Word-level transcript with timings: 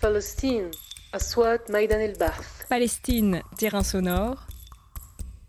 Palestine, 0.00 0.70
Palestine, 2.70 3.42
terrain 3.58 3.82
sonore, 3.82 4.46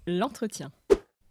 l'entretien. 0.06 0.72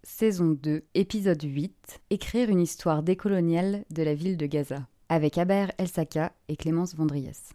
Saison 0.02 0.56
2, 0.62 0.84
épisode 0.94 1.42
8, 1.42 2.00
écrire 2.08 2.48
une 2.48 2.60
histoire 2.60 3.02
décoloniale 3.02 3.84
de 3.90 4.02
la 4.02 4.14
ville 4.14 4.38
de 4.38 4.46
Gaza, 4.46 4.86
avec 5.10 5.36
Haber 5.36 5.66
Elsaka 5.76 6.32
et 6.48 6.56
Clémence 6.56 6.94
Vondriès. 6.94 7.50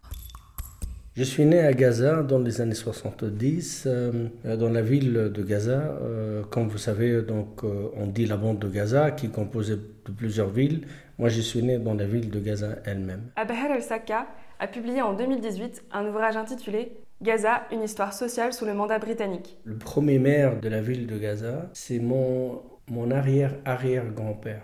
Je 1.16 1.24
suis 1.24 1.46
né 1.46 1.60
à 1.62 1.74
Gaza 1.74 2.22
dans 2.22 2.40
les 2.40 2.62
années 2.62 2.76
70, 2.76 3.86
euh, 3.88 4.28
euh, 4.46 4.58
dans 4.58 4.70
la 4.70 4.82
ville 4.82 5.14
de 5.14 5.44
Gaza. 5.44 5.98
Euh, 6.02 6.44
comme 6.44 6.68
vous 6.68 6.78
savez, 6.78 7.22
donc, 7.22 7.64
on 7.64 8.06
dit 8.08 8.26
la 8.26 8.38
bande 8.38 8.60
de 8.60 8.68
Gaza 8.68 9.12
qui 9.12 9.28
est 9.28 9.32
composée 9.32 9.78
de 9.78 10.12
plusieurs 10.12 10.50
villes. 10.50 10.86
Moi, 11.18 11.30
je 11.30 11.42
suis 11.42 11.64
né 11.64 11.80
dans 11.80 11.94
la 11.94 12.06
ville 12.06 12.30
de 12.30 12.40
Gaza 12.40 12.76
elle-même. 12.86 13.32
Abher 13.38 13.72
El-Saka 13.74 14.28
a 14.60 14.68
publié 14.68 15.02
en 15.02 15.14
2018 15.14 15.84
un 15.92 16.06
ouvrage 16.08 16.38
intitulé 16.38 16.92
Gaza, 17.22 17.64
une 17.72 17.82
histoire 17.84 18.14
sociale 18.14 18.54
sous 18.54 18.66
le 18.66 18.74
mandat 18.74 19.00
britannique. 19.00 19.58
Le 19.64 19.78
premier 19.78 20.20
maire 20.20 20.60
de 20.60 20.68
la 20.70 20.82
ville 20.82 21.08
de 21.08 21.18
Gaza, 21.18 21.70
c'est 21.74 22.00
mon, 22.00 22.62
mon 22.90 23.10
arrière-arrière-grand-père. 23.12 24.62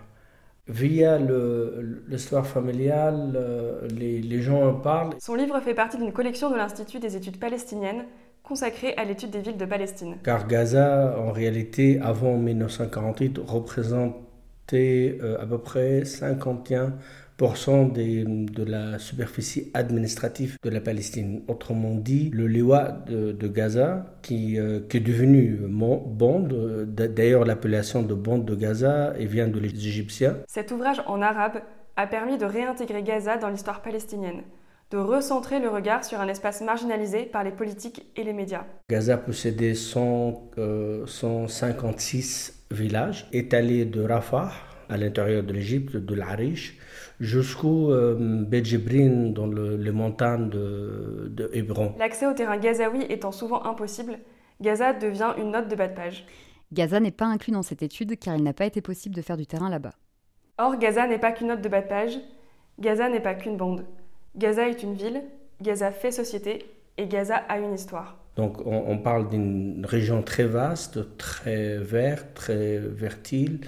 Via 0.68 1.18
le- 1.18 2.04
l'histoire 2.08 2.46
familiale, 2.46 3.34
euh, 3.36 3.88
les, 3.98 4.22
les 4.22 4.42
gens 4.42 4.64
en 4.70 4.74
parlent. 4.74 5.12
Son 5.20 5.36
livre 5.36 5.60
fait 5.62 5.74
partie 5.74 5.98
d'une 5.98 6.14
collection 6.14 6.50
de 6.52 6.56
l'Institut 6.56 7.00
des 7.00 7.16
études 7.16 7.40
palestiniennes 7.40 8.06
consacrée 8.44 8.94
à 8.98 9.04
l'étude 9.06 9.30
des 9.32 9.40
villes 9.40 9.58
de 9.58 9.66
Palestine. 9.66 10.18
Car 10.24 10.48
Gaza, 10.48 11.16
en 11.20 11.32
réalité, 11.32 12.00
avant 12.02 12.38
1948, 12.38 13.40
représentait 13.46 15.18
euh, 15.22 15.42
à 15.42 15.46
peu 15.46 15.58
près 15.58 16.02
51% 16.02 16.92
des- 17.42 18.24
de 18.26 18.64
la 18.64 19.00
superficie 19.00 19.72
administrative 19.74 20.58
de 20.64 20.70
la 20.70 20.80
Palestine. 20.82 21.42
Autrement 21.48 21.96
dit, 21.96 22.30
le 22.34 22.48
Liwa 22.48 23.04
de, 23.08 23.32
de 23.32 23.48
Gaza, 23.48 24.18
qui, 24.22 24.60
euh, 24.60 24.80
qui 24.88 24.98
est 24.98 25.02
devenu 25.02 25.60
bande, 26.08 26.54
d'ailleurs 26.88 27.46
l'appellation 27.46 28.04
de 28.04 28.14
bande 28.14 28.46
de 28.46 28.56
Gaza 28.56 29.14
et 29.18 29.26
vient 29.26 29.48
de 29.48 29.60
les 29.60 29.70
Égyptiens, 29.70 30.38
Cet 30.48 30.72
ouvrage 30.72 31.02
en 31.08 31.22
arabe 31.22 31.62
a 31.98 32.08
permis 32.08 32.38
de 32.38 32.46
réintégrer 32.46 33.04
Gaza 33.04 33.38
dans 33.38 33.50
l'histoire 33.50 33.82
palestinienne, 33.82 34.42
de 34.92 34.98
recentrer 34.98 35.60
le 35.60 35.70
regard 35.70 36.04
sur 36.06 36.20
un 36.20 36.28
espace 36.28 36.62
marginalisé 36.62 37.24
par 37.26 37.44
les 37.44 37.52
politiques 37.52 38.06
et 38.16 38.24
les 38.24 38.34
médias. 38.34 38.66
Gaza 38.90 39.18
possédait 39.18 39.74
100, 39.74 40.52
euh, 40.58 41.06
156 41.08 42.66
villages 42.72 43.28
étalés 43.34 43.86
de 43.86 44.02
Rafah, 44.02 44.52
à 44.90 44.98
l'intérieur 44.98 45.44
de 45.44 45.54
l'Égypte, 45.54 45.96
de 45.96 46.16
l'Arish, 46.16 46.78
jusqu'au 47.22 47.92
euh, 47.94 48.16
dans 48.16 49.46
le- 49.48 49.78
les 49.78 49.92
montagnes 49.92 50.50
de, 50.50 51.28
de 51.30 51.50
Hébron. 51.54 51.94
L'accès 52.00 52.26
au 52.28 52.34
terrain 52.34 52.58
gazaoui 52.58 53.06
étant 53.10 53.32
souvent 53.32 53.64
impossible, 53.64 54.18
Gaza 54.60 54.94
devient 54.94 55.34
une 55.38 55.52
note 55.52 55.68
de 55.70 55.76
bas 55.76 55.88
de 55.88 55.96
page. 55.96 56.26
Gaza 56.74 57.00
n'est 57.00 57.12
pas 57.12 57.26
inclus 57.26 57.52
dans 57.52 57.62
cette 57.62 57.84
étude 57.84 58.18
car 58.20 58.36
il 58.36 58.44
n'a 58.44 58.54
pas 58.54 58.66
été 58.66 58.82
possible 58.82 59.16
de 59.16 59.22
faire 59.22 59.38
du 59.38 59.46
terrain 59.46 59.70
là-bas. 59.70 59.94
Or, 60.58 60.78
Gaza 60.78 61.08
n'est 61.08 61.20
pas 61.20 61.32
qu'une 61.32 61.48
note 61.48 61.62
de 61.62 61.70
bas 61.70 61.82
de 61.82 61.88
page, 61.88 62.18
Gaza 62.80 63.10
n'est 63.10 63.20
pas 63.22 63.36
qu'une 63.36 63.58
bande. 63.58 63.86
Gaza 64.36 64.68
est 64.68 64.84
une 64.84 64.94
ville, 64.94 65.22
Gaza 65.62 65.92
fait 65.92 66.12
société, 66.12 66.66
et 66.98 67.08
Gaza 67.08 67.36
a 67.36 67.60
une 67.60 67.74
histoire. 67.74 68.18
Donc 68.36 68.66
on, 68.66 68.84
on 68.88 68.98
parle 68.98 69.30
d'une 69.30 69.86
région 69.86 70.24
très 70.24 70.46
vaste, 70.46 71.18
très 71.18 71.78
verte, 71.78 72.34
très 72.34 72.80
fertile, 72.98 73.60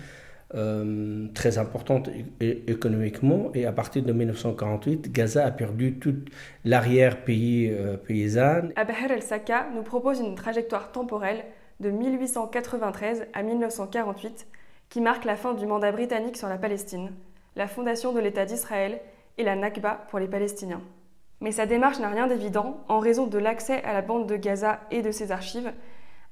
euh, 0.55 1.27
très 1.33 1.57
importante 1.57 2.09
économiquement. 2.39 3.51
Et 3.53 3.65
à 3.65 3.71
partir 3.71 4.03
de 4.03 4.13
1948, 4.13 5.11
Gaza 5.11 5.45
a 5.45 5.51
perdu 5.51 5.99
toute 5.99 6.29
l'arrière-pays 6.65 7.69
euh, 7.71 7.97
paysanne 7.97 8.71
el-Sakka 8.77 9.67
nous 9.75 9.83
propose 9.83 10.19
une 10.19 10.35
trajectoire 10.35 10.91
temporelle 10.91 11.43
de 11.79 11.89
1893 11.89 13.27
à 13.33 13.43
1948 13.43 14.47
qui 14.89 15.01
marque 15.01 15.25
la 15.25 15.35
fin 15.35 15.53
du 15.53 15.65
mandat 15.65 15.91
britannique 15.91 16.37
sur 16.37 16.47
la 16.47 16.57
Palestine, 16.57 17.11
la 17.55 17.67
fondation 17.67 18.13
de 18.13 18.19
l'État 18.19 18.45
d'Israël 18.45 18.99
et 19.37 19.43
la 19.43 19.55
Nakba 19.55 20.05
pour 20.09 20.19
les 20.19 20.27
Palestiniens. 20.27 20.81
Mais 21.41 21.51
sa 21.51 21.65
démarche 21.65 21.99
n'a 21.99 22.09
rien 22.09 22.27
d'évident 22.27 22.83
en 22.87 22.99
raison 22.99 23.27
de 23.27 23.37
l'accès 23.37 23.83
à 23.83 23.93
la 23.93 24.01
bande 24.01 24.27
de 24.29 24.35
Gaza 24.35 24.79
et 24.91 25.01
de 25.01 25.11
ses 25.11 25.31
archives, 25.31 25.73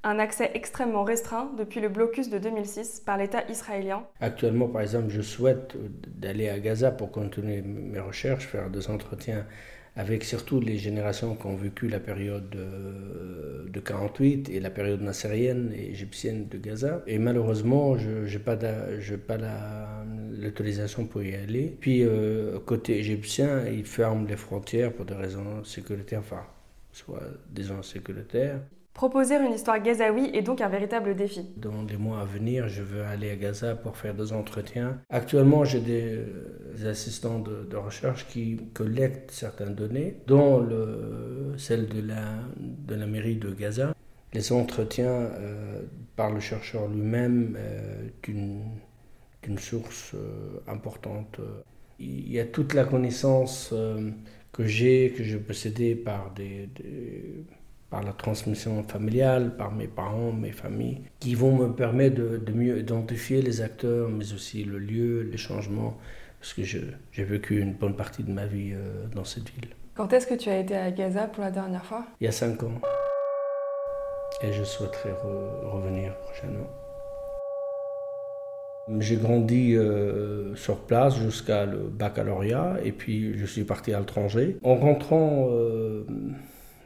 un 0.03 0.19
accès 0.19 0.51
extrêmement 0.53 1.03
restreint 1.03 1.51
depuis 1.57 1.79
le 1.79 1.89
blocus 1.89 2.29
de 2.29 2.39
2006 2.39 3.01
par 3.06 3.17
l'État 3.17 3.44
israélien. 3.50 4.03
Actuellement, 4.19 4.67
par 4.67 4.81
exemple, 4.81 5.09
je 5.09 5.22
souhaite 5.22 5.75
euh, 5.75 5.89
d'aller 6.07 6.50
à 6.50 6.59
Gaza 6.59 6.91
pour 6.91 7.12
continuer 7.12 7.62
mes 7.62 8.00
recherches, 8.00 8.47
faire 8.47 8.69
des 8.69 8.89
entretiens 8.89 9.45
avec 9.95 10.23
surtout 10.23 10.62
les 10.62 10.78
générations 10.78 11.35
qui 11.35 11.45
ont 11.47 11.56
vécu 11.56 11.89
la 11.89 12.00
période 12.00 12.50
de, 12.50 13.69
de 13.69 13.79
48 13.79 14.50
et 14.50 14.62
la 14.62 14.69
période 14.69 15.01
nassérienne 15.01 15.73
et 15.75 15.89
égyptienne 15.89 16.47
de 16.47 16.57
Gaza. 16.57 17.03
Et 17.07 17.19
malheureusement, 17.19 17.97
je 17.97 18.25
n'ai 18.25 18.39
pas, 18.39 18.57
l'autorisation 20.31 21.06
pour 21.06 21.23
y 21.23 21.35
aller. 21.35 21.75
Puis, 21.81 22.03
euh, 22.03 22.57
côté 22.66 23.00
égyptien, 23.00 23.68
ils 23.68 23.85
ferment 23.85 24.25
les 24.25 24.38
frontières 24.38 24.94
pour 24.94 25.06
des 25.06 25.13
raisons 25.13 25.63
sécuritaires, 25.66 26.19
enfin, 26.19 26.45
soit 26.94 27.23
disons 27.50 27.83
sécuritaires. 27.83 28.62
Proposer 28.94 29.35
une 29.35 29.53
histoire 29.53 29.81
gazaoui 29.81 30.29
est 30.34 30.41
donc 30.41 30.62
un 30.62 30.68
véritable 30.68 31.16
défi. 31.16 31.46
Dans 31.57 31.84
les 31.84 31.97
mois 31.97 32.22
à 32.22 32.25
venir, 32.25 32.68
je 32.68 32.84
veux 32.84 33.03
aller 33.03 33.31
à 33.31 33.35
Gaza 33.35 33.75
pour 33.75 33.96
faire 33.96 34.13
des 34.13 34.34
entretiens. 34.34 35.00
Actuellement, 35.09 35.63
j'ai 35.63 35.79
des, 35.79 36.85
assistants 36.85 37.40
de, 37.40 37.75
recherche 37.78 38.28
qui 38.28 38.57
collectent 38.74 39.31
certaines 39.31 39.75
données, 39.75 40.18
dont 40.28 40.59
le, 40.59 41.53
celle 41.57 41.88
de 41.88 42.01
la, 42.01 43.06
mairie 43.07 43.38
de 43.38 43.51
Gaza. 43.51 43.96
Les 44.34 44.51
entretiens 44.51 45.09
euh, 45.09 45.81
par 46.16 46.31
le 46.31 46.40
chercheur 46.40 46.88
lui-même 46.88 47.57
euh, 47.57 48.07
d'une 48.24 49.57
source 49.57 50.13
euh, 50.13 50.59
importante. 50.68 51.40
Il 52.00 52.31
y 52.31 52.40
a 52.40 52.46
toute 52.46 52.74
la 52.74 52.84
connaissance 52.84 53.72
euh, 53.74 54.12
que 54.51 54.66
j'ai, 54.66 55.13
que 55.16 55.24
j'ai 55.24 55.38
possédée 55.38 55.96
par 55.96 56.34
des 56.34 56.69
par 57.91 58.02
la 58.03 58.13
transmission 58.13 58.81
familiale, 58.84 59.56
par 59.57 59.72
mes 59.72 59.88
parents, 59.88 60.31
mes 60.31 60.53
familles, 60.53 61.02
qui 61.19 61.35
vont 61.35 61.56
me 61.56 61.68
permettre 61.74 62.16
de, 62.16 62.38
de 62.38 62.52
mieux 62.53 62.79
identifier 62.79 63.41
les 63.41 63.62
acteurs, 63.62 64.09
mais 64.09 64.34
aussi 64.34 64.63
le 64.63 64.79
lieu, 64.79 65.22
les 65.29 65.38
changements, 65.38 65.97
parce 66.40 66.53
que 66.53 66.63
j'ai 66.63 67.24
vécu 67.24 67.59
une 67.59 67.74
bonne 67.74 67.96
partie 67.96 68.24
de 68.24 68.31
ma 68.31 68.46
vie 68.46 68.72
euh, 68.74 69.06
dans 69.13 69.25
cette 69.25 69.50
ville. 69.50 69.69
Quand 69.94 70.12
est-ce 70.13 70.25
que 70.25 70.35
tu 70.35 70.50
as 70.50 70.59
été 70.59 70.75
à 70.75 70.90
Gaza 70.90 71.28
pour 71.28 71.44
la 71.44 71.51
dernière 71.51 71.85
fois? 71.85 72.06
Il 72.22 72.24
y 72.24 72.28
a 72.28 72.31
cinq 72.31 72.63
ans. 72.63 72.80
Et 74.41 74.53
je 74.53 74.63
souhaiterais 74.63 75.12
re- 75.12 75.69
revenir 75.69 76.16
prochainement. 76.19 76.68
J'ai 79.00 79.18
grandi 79.18 79.75
euh, 79.75 80.56
sur 80.56 80.78
place 80.80 81.16
jusqu'à 81.18 81.66
le 81.66 81.78
baccalauréat 81.78 82.78
et 82.84 82.91
puis 82.91 83.38
je 83.38 83.46
suis 83.46 83.63
parti 83.63 83.94
à 83.94 84.00
l'étranger. 84.00 84.57
En 84.63 84.75
rentrant 84.75 85.50
euh, 85.51 86.06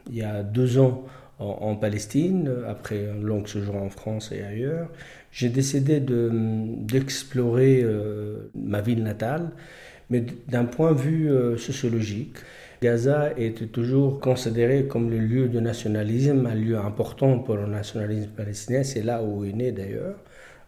il 0.08 0.16
y 0.16 0.22
a 0.22 0.42
deux 0.42 0.78
ans 0.78 1.04
en, 1.38 1.76
Palestine, 1.76 2.50
après 2.66 3.10
un 3.10 3.20
long 3.22 3.44
séjour 3.44 3.76
en 3.76 3.90
France 3.90 4.32
et 4.32 4.42
ailleurs, 4.42 4.88
j'ai 5.32 5.50
décidé 5.50 6.00
de- 6.00 6.30
d'explorer 6.32 7.82
euh, 7.84 8.50
ma 8.54 8.80
ville 8.80 9.02
natale, 9.02 9.50
mais 10.10 10.24
d'un 10.48 10.64
point 10.64 10.92
de 10.92 10.98
vue 11.00 11.30
euh, 11.30 11.56
sociologique. 11.58 12.36
Gaza 12.82 13.32
était 13.38 13.66
toujours 13.66 14.20
considéré 14.20 14.86
comme 14.86 15.10
le 15.10 15.18
lieu 15.18 15.48
de 15.48 15.60
nationalisme, 15.60 16.46
un 16.46 16.54
lieu 16.54 16.78
important 16.78 17.38
pour 17.38 17.56
le 17.56 17.66
nationalisme 17.66 18.30
palestinien. 18.30 18.82
C'est 18.84 19.02
là 19.02 19.22
où 19.22 19.44
est 19.44 19.52
né 19.52 19.72
d'ailleurs 19.72 20.16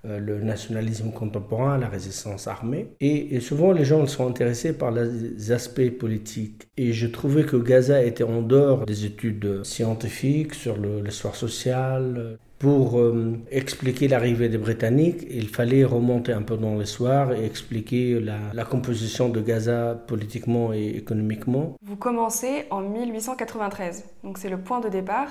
le 0.04 0.40
nationalisme 0.40 1.10
contemporain, 1.10 1.78
la 1.78 1.88
résistance 1.88 2.46
armée. 2.46 2.88
Et, 3.00 3.40
souvent, 3.40 3.72
les 3.72 3.84
gens 3.84 4.06
sont 4.06 4.28
intéressés 4.28 4.72
par 4.72 4.90
les 4.90 5.52
aspects 5.52 5.90
politiques. 5.90 6.68
Et 6.76 6.92
je 6.92 7.06
trouvais 7.06 7.44
que 7.44 7.56
Gaza 7.56 8.02
était 8.02 8.24
en 8.24 8.42
dehors 8.42 8.86
des 8.86 9.04
études 9.04 9.64
scientifiques 9.64 10.54
sur 10.54 10.76
l'histoire 10.76 11.34
sociale. 11.34 12.38
Pour 12.58 12.98
euh, 12.98 13.38
expliquer 13.52 14.08
l'arrivée 14.08 14.48
des 14.48 14.58
Britanniques, 14.58 15.24
il 15.30 15.48
fallait 15.48 15.84
remonter 15.84 16.32
un 16.32 16.42
peu 16.42 16.56
dans 16.56 16.76
l'histoire 16.76 17.32
et 17.32 17.44
expliquer 17.44 18.18
la 18.20 18.64
composition 18.64 19.28
de 19.28 19.40
Gaza 19.40 19.94
politiquement 20.08 20.72
et 20.72 20.88
économiquement. 20.88 21.76
Vous 21.82 21.94
commencez 21.94 22.64
en 22.70 22.80
1893, 22.80 24.04
donc 24.24 24.38
c'est 24.38 24.48
le 24.48 24.58
point 24.58 24.80
de 24.80 24.88
départ. 24.88 25.28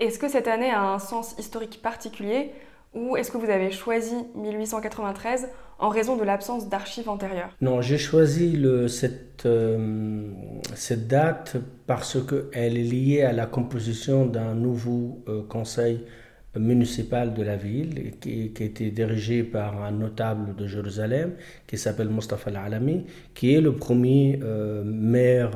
Est-ce 0.00 0.18
que 0.18 0.28
cette 0.28 0.48
année 0.48 0.70
a 0.70 0.82
un 0.82 0.98
sens 0.98 1.34
historique 1.38 1.80
particulier 1.82 2.50
ou 2.94 3.16
est-ce 3.16 3.30
que 3.30 3.38
vous 3.38 3.50
avez 3.50 3.70
choisi 3.70 4.14
1893 4.34 5.48
en 5.78 5.88
raison 5.88 6.16
de 6.16 6.24
l'absence 6.24 6.68
d'archives 6.68 7.08
antérieures? 7.08 7.56
Non, 7.60 7.80
j'ai 7.80 7.98
choisi 7.98 8.60
euh, 8.64 8.88
cette 8.88 9.46
date 11.06 11.56
parce 11.86 12.18
qu'elle 12.24 12.76
est 12.76 12.82
liée 12.82 13.22
à 13.22 13.32
la 13.32 13.46
composition 13.46 14.26
d'un 14.26 14.54
nouveau 14.54 15.22
euh, 15.28 15.42
conseil 15.42 16.04
municipal 16.56 17.32
de 17.32 17.44
la 17.44 17.56
ville 17.56 18.18
qui, 18.20 18.52
a 18.58 18.64
été 18.64 18.90
dirigé 18.90 19.44
par 19.44 19.84
un 19.84 19.92
notable 19.92 20.56
de 20.56 20.66
Jérusalem 20.66 21.34
qui 21.68 21.78
s'appelle 21.78 22.08
Mustafa 22.08 22.50
Al-Alami, 22.50 23.06
qui 23.34 23.54
est 23.54 23.60
le 23.60 23.76
premier 23.76 24.40
euh, 24.42 24.82
maire 24.84 25.52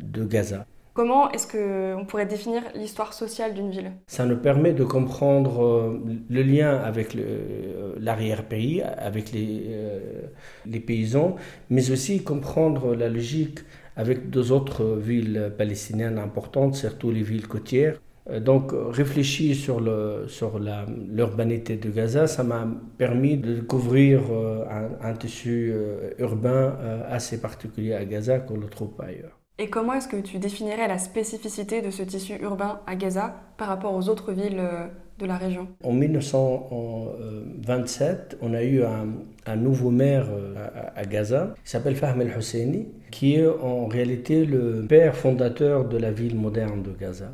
de 0.00 0.24
Gaza. 0.24 0.66
Comment 0.94 1.30
est-ce 1.30 1.46
qu'on 1.46 2.04
pourrait 2.04 2.26
définir 2.26 2.62
l'histoire 2.74 3.14
sociale 3.14 3.54
d'une 3.54 3.70
ville? 3.70 3.92
Ça 4.08 4.26
nous 4.26 4.36
permet 4.36 4.74
de 4.74 4.84
comprendre 4.84 5.64
euh, 5.64 5.98
le 6.28 6.42
lien 6.42 6.76
avec 6.76 7.16
euh, 7.16 7.94
l'arrière-pays, 7.98 8.82
avec 8.82 9.32
les, 9.32 9.68
euh, 9.68 10.20
les 10.66 10.80
paysans, 10.80 11.36
mais 11.70 11.90
aussi 11.90 12.22
comprendre 12.22 12.94
la 12.94 13.08
logique 13.08 13.60
avec 13.96 14.28
deux 14.28 14.52
autres 14.52 14.84
villes 14.84 15.54
palestiniennes 15.56 16.18
importantes, 16.18 16.74
surtout 16.74 17.10
les 17.10 17.22
villes 17.22 17.48
côtières. 17.48 17.98
Donc 18.40 18.72
réfléchir 18.72 19.56
sur 19.56 20.60
l'urbanité 20.60 21.76
de 21.76 21.90
Gaza, 21.90 22.26
ça 22.26 22.44
m'a 22.44 22.68
permis 22.96 23.36
de 23.36 23.54
découvrir 23.56 24.22
un, 24.30 25.08
un 25.08 25.12
tissu 25.14 25.74
urbain 26.18 26.74
assez 27.08 27.40
particulier 27.40 27.92
à 27.94 28.04
Gaza 28.06 28.38
qu'on 28.38 28.56
ne 28.58 28.68
trouve 28.68 28.94
pas 28.94 29.06
ailleurs. 29.06 29.41
Et 29.58 29.68
comment 29.68 29.92
est-ce 29.92 30.08
que 30.08 30.16
tu 30.16 30.38
définirais 30.38 30.88
la 30.88 30.96
spécificité 30.98 31.82
de 31.82 31.90
ce 31.90 32.02
tissu 32.02 32.36
urbain 32.40 32.80
à 32.86 32.96
Gaza 32.96 33.36
par 33.58 33.68
rapport 33.68 33.94
aux 33.94 34.08
autres 34.08 34.32
villes 34.32 34.56
euh, 34.58 34.86
de 35.18 35.26
la 35.26 35.36
région? 35.36 35.68
En 35.84 35.92
1927, 35.92 38.38
on 38.40 38.54
a 38.54 38.62
eu 38.62 38.82
un, 38.82 39.08
nouveau 39.56 39.90
maire 39.90 40.28
euh, 40.30 40.54
à, 40.96 41.04
Gaza, 41.04 41.52
qui 41.62 41.70
s'appelle 41.70 41.96
Fahm 41.96 42.22
el-Husseini, 42.22 42.88
qui 43.10 43.34
est 43.34 43.46
en 43.46 43.84
réalité 43.86 44.46
le 44.46 44.86
père 44.88 45.14
fondateur 45.14 45.84
de 45.84 45.98
la 45.98 46.10
ville 46.10 46.36
moderne 46.36 46.82
de 46.82 46.92
Gaza. 46.92 47.28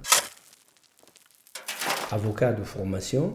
Avocat 2.10 2.52
de 2.52 2.64
formation, 2.64 3.32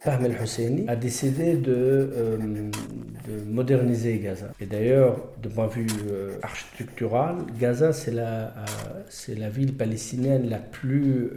Fahm 0.00 0.24
el-Husseini 0.24 0.84
a 0.86 0.94
décidé 0.94 1.56
de, 1.56 1.74
euh, 1.74 2.36
de, 2.36 2.70
moderniser 3.50 4.18
Gaza. 4.18 4.52
Et 4.60 4.66
d'ailleurs, 4.66 5.16
de 5.42 5.48
point 5.48 5.66
de 5.66 5.72
vue 5.72 5.88
euh, 6.08 6.38
architectural, 6.42 7.38
Gaza, 7.58 7.92
c'est 7.92 8.12
la, 8.12 8.44
euh, 8.44 8.48
c'est 9.08 9.36
la 9.36 9.48
ville 9.48 9.74
palestinienne 9.74 10.48
la 10.48 10.58
plus 10.58 11.32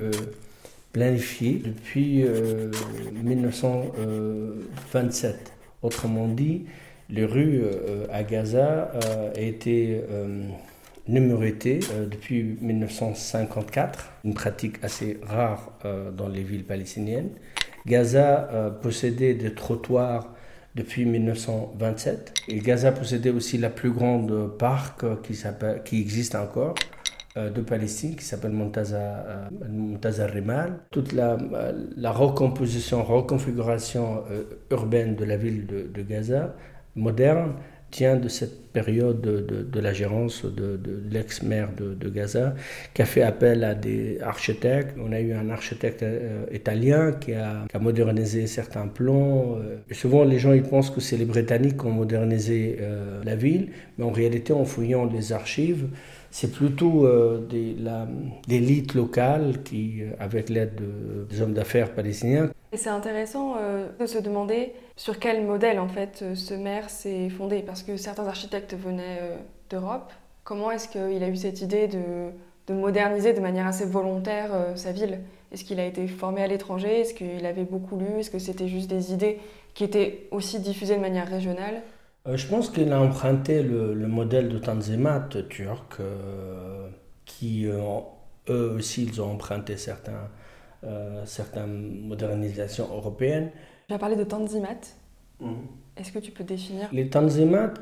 planifiée 0.92 1.60
depuis 1.66 2.24
1927. 3.24 5.54
Autrement 5.82 6.28
dit, 6.28 6.66
les 7.10 7.26
rues 7.26 7.64
à 8.12 8.22
Gaza 8.24 8.92
ont 8.94 9.32
été 9.36 10.02
numérotées 11.08 11.80
depuis 12.12 12.58
1954, 12.62 14.12
une 14.26 14.36
pratique 14.36 14.76
assez 14.84 15.20
rare 15.24 15.72
dans 16.16 16.28
les 16.28 16.44
villes 16.44 16.66
palestiniennes. 16.66 17.32
Gaza 17.86 18.50
euh, 18.52 18.70
possédait 18.70 19.34
des 19.34 19.54
trottoirs 19.54 20.34
depuis 20.76 21.06
1927. 21.06 22.34
Et 22.48 22.60
Gaza 22.60 22.92
possédait 22.92 23.30
aussi 23.30 23.58
la 23.58 23.70
plus 23.70 23.92
grande 23.92 24.58
parc 24.58 25.04
qui, 25.24 25.38
qui 25.86 26.00
existe 26.00 26.36
encore 26.36 26.76
euh, 27.38 27.50
de 27.50 27.62
Palestine, 27.62 28.16
qui 28.16 28.24
s'appelle 28.24 28.52
Montaza, 28.52 28.98
euh, 28.98 30.28
Rimal. 30.28 30.80
Toute 30.92 31.14
la, 31.14 31.38
recomposition, 32.12 33.04
reconfiguration 33.04 34.24
urbaine 34.70 35.16
de 35.16 35.26
la 35.26 35.38
ville 35.38 35.66
de 35.66 36.02
Gaza, 36.02 36.56
moderne, 36.96 37.54
tient 37.92 38.16
de 38.16 38.30
cette 38.30 38.72
période 38.72 39.22
de, 39.22 39.80
la 39.80 39.94
gérance 39.94 40.46
de, 40.46 40.80
l'ex-maire 41.12 41.70
de, 41.76 42.10
Gaza, 42.10 42.56
qui 42.94 43.02
a 43.02 43.06
fait 43.06 43.22
appel 43.22 43.64
à 43.64 43.76
des 43.76 44.20
architectes. 44.22 44.96
On 44.98 45.12
a 45.12 45.20
eu 45.20 45.34
un 45.34 45.50
architecte 45.50 46.04
euh, 46.04 46.46
italien 46.54 47.12
qui 47.12 47.34
a, 47.34 47.66
modernisé 47.80 48.48
certains 48.48 48.88
plans. 48.88 49.58
Euh. 49.58 49.78
souvent, 49.92 50.24
les 50.24 50.40
gens 50.40 50.54
ils 50.54 50.64
pensent 50.64 50.90
que 50.90 51.02
c'est 51.02 51.18
les 51.18 51.26
Britanniques 51.26 51.78
qui 51.78 51.86
ont 51.86 51.92
modernisé 51.92 52.78
euh, 52.80 53.22
la 53.24 53.36
ville, 53.36 53.70
mais 53.98 54.06
en 54.06 54.12
réalité, 54.12 54.54
en 54.54 54.66
fouillant 54.66 55.06
les 55.06 55.34
archives, 55.34 55.88
c'est 56.32 56.52
plutôt 56.52 57.08
l'élite 58.48 58.94
locale 58.94 59.62
qui, 59.64 60.02
avec 60.20 60.50
l'aide 60.50 60.82
des 61.30 61.42
hommes 61.42 61.54
d'affaires 61.54 61.94
palestiniens. 61.94 62.50
Et 62.72 62.78
c'est 62.78 62.90
intéressant 62.90 63.58
de 64.00 64.06
se 64.06 64.18
demander 64.18 64.74
sur 65.02 65.18
quel 65.18 65.44
modèle 65.44 65.80
en 65.80 65.88
fait 65.88 66.20
euh, 66.22 66.36
ce 66.36 66.54
maire 66.54 66.92
s'est 66.92 67.30
fondé 67.30 67.64
Parce 67.64 67.82
que 67.82 67.98
certains 67.98 68.28
architectes 68.28 68.76
venaient 68.76 69.18
euh, 69.20 69.38
d'Europe. 69.72 70.14
Comment 70.44 70.70
est-ce 70.70 70.88
qu'il 70.88 71.24
a 71.24 71.28
eu 71.28 71.36
cette 71.36 71.62
idée 71.62 71.88
de, 71.88 72.30
moderniser 72.72 73.34
de 73.34 73.40
manière 73.42 73.66
assez 73.66 73.84
volontaire 73.84 74.52
euh, 74.54 74.76
sa 74.76 74.92
ville? 74.92 75.22
Est-ce 75.52 75.66
qu'il 75.66 75.80
a 75.80 75.86
été 75.88 76.08
formé 76.08 76.44
à 76.44 76.48
l'étranger? 76.48 77.02
Est-ce 77.02 77.16
qu'il 77.16 77.48
avait 77.48 77.64
beaucoup 77.64 77.98
lu? 77.98 78.20
Est-ce 78.20 78.30
que 78.30 78.38
c'était 78.38 78.68
juste 78.68 78.92
des 78.92 79.12
idées 79.12 79.40
qui 79.74 79.84
étaient 79.84 80.28
aussi 80.30 80.60
diffusées 80.60 80.98
de 80.98 81.02
manière 81.02 81.28
régionale? 81.28 81.82
Je 82.26 82.48
pense 82.48 82.70
qu'il 82.70 82.92
a 82.92 83.02
emprunté 83.02 83.64
le, 83.64 84.08
modèle 84.08 84.50
de 84.50 84.60
Tanzimat 84.60 85.30
turc, 85.50 85.98
qui 87.26 87.66
eux 87.66 88.72
aussi 88.76 89.06
ils 89.06 89.22
ont 89.22 89.32
emprunté 89.32 89.78
certains, 89.78 90.30
certaines 91.26 92.02
modernisations 92.08 92.88
européennes. 92.94 93.52
Tu 93.88 93.96
as 93.96 94.00
parlé 94.00 94.16
de 94.16 94.24
tanzimat. 94.24 94.80
Mhm. 95.42 95.68
Est-ce 95.98 96.14
que 96.14 96.20
tu 96.20 96.32
peux 96.32 96.46
définir? 96.46 96.88
Les 96.94 97.10
tanzimat, 97.10 97.74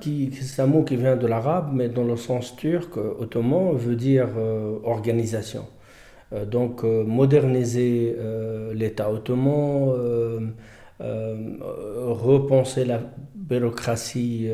c'est 0.41 0.61
un 0.61 0.65
mot 0.65 0.83
qui 0.83 0.95
vient 0.95 1.15
de 1.15 1.27
l'arabe, 1.27 1.69
mais 1.71 1.87
dans 1.89 2.03
le 2.03 2.17
sens 2.17 2.55
turc, 2.55 2.97
euh, 2.97 3.13
ottoman, 3.19 3.75
veut 3.75 3.95
dire 3.95 4.29
euh, 4.35 4.79
organisation. 4.83 5.67
Euh, 6.33 6.45
donc 6.45 6.83
moderniser 6.83 8.15
l'État 8.73 9.11
ottoman, 9.11 10.53
repenser 10.99 12.85
la 12.85 13.01
bureaucratie 13.49 14.49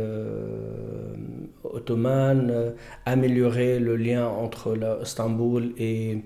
ottomane, 1.64 2.74
améliorer 3.06 3.80
le 3.80 3.96
lien 3.96 4.28
entre 4.28 4.78
Istanbul 5.04 5.74
et 5.78 6.22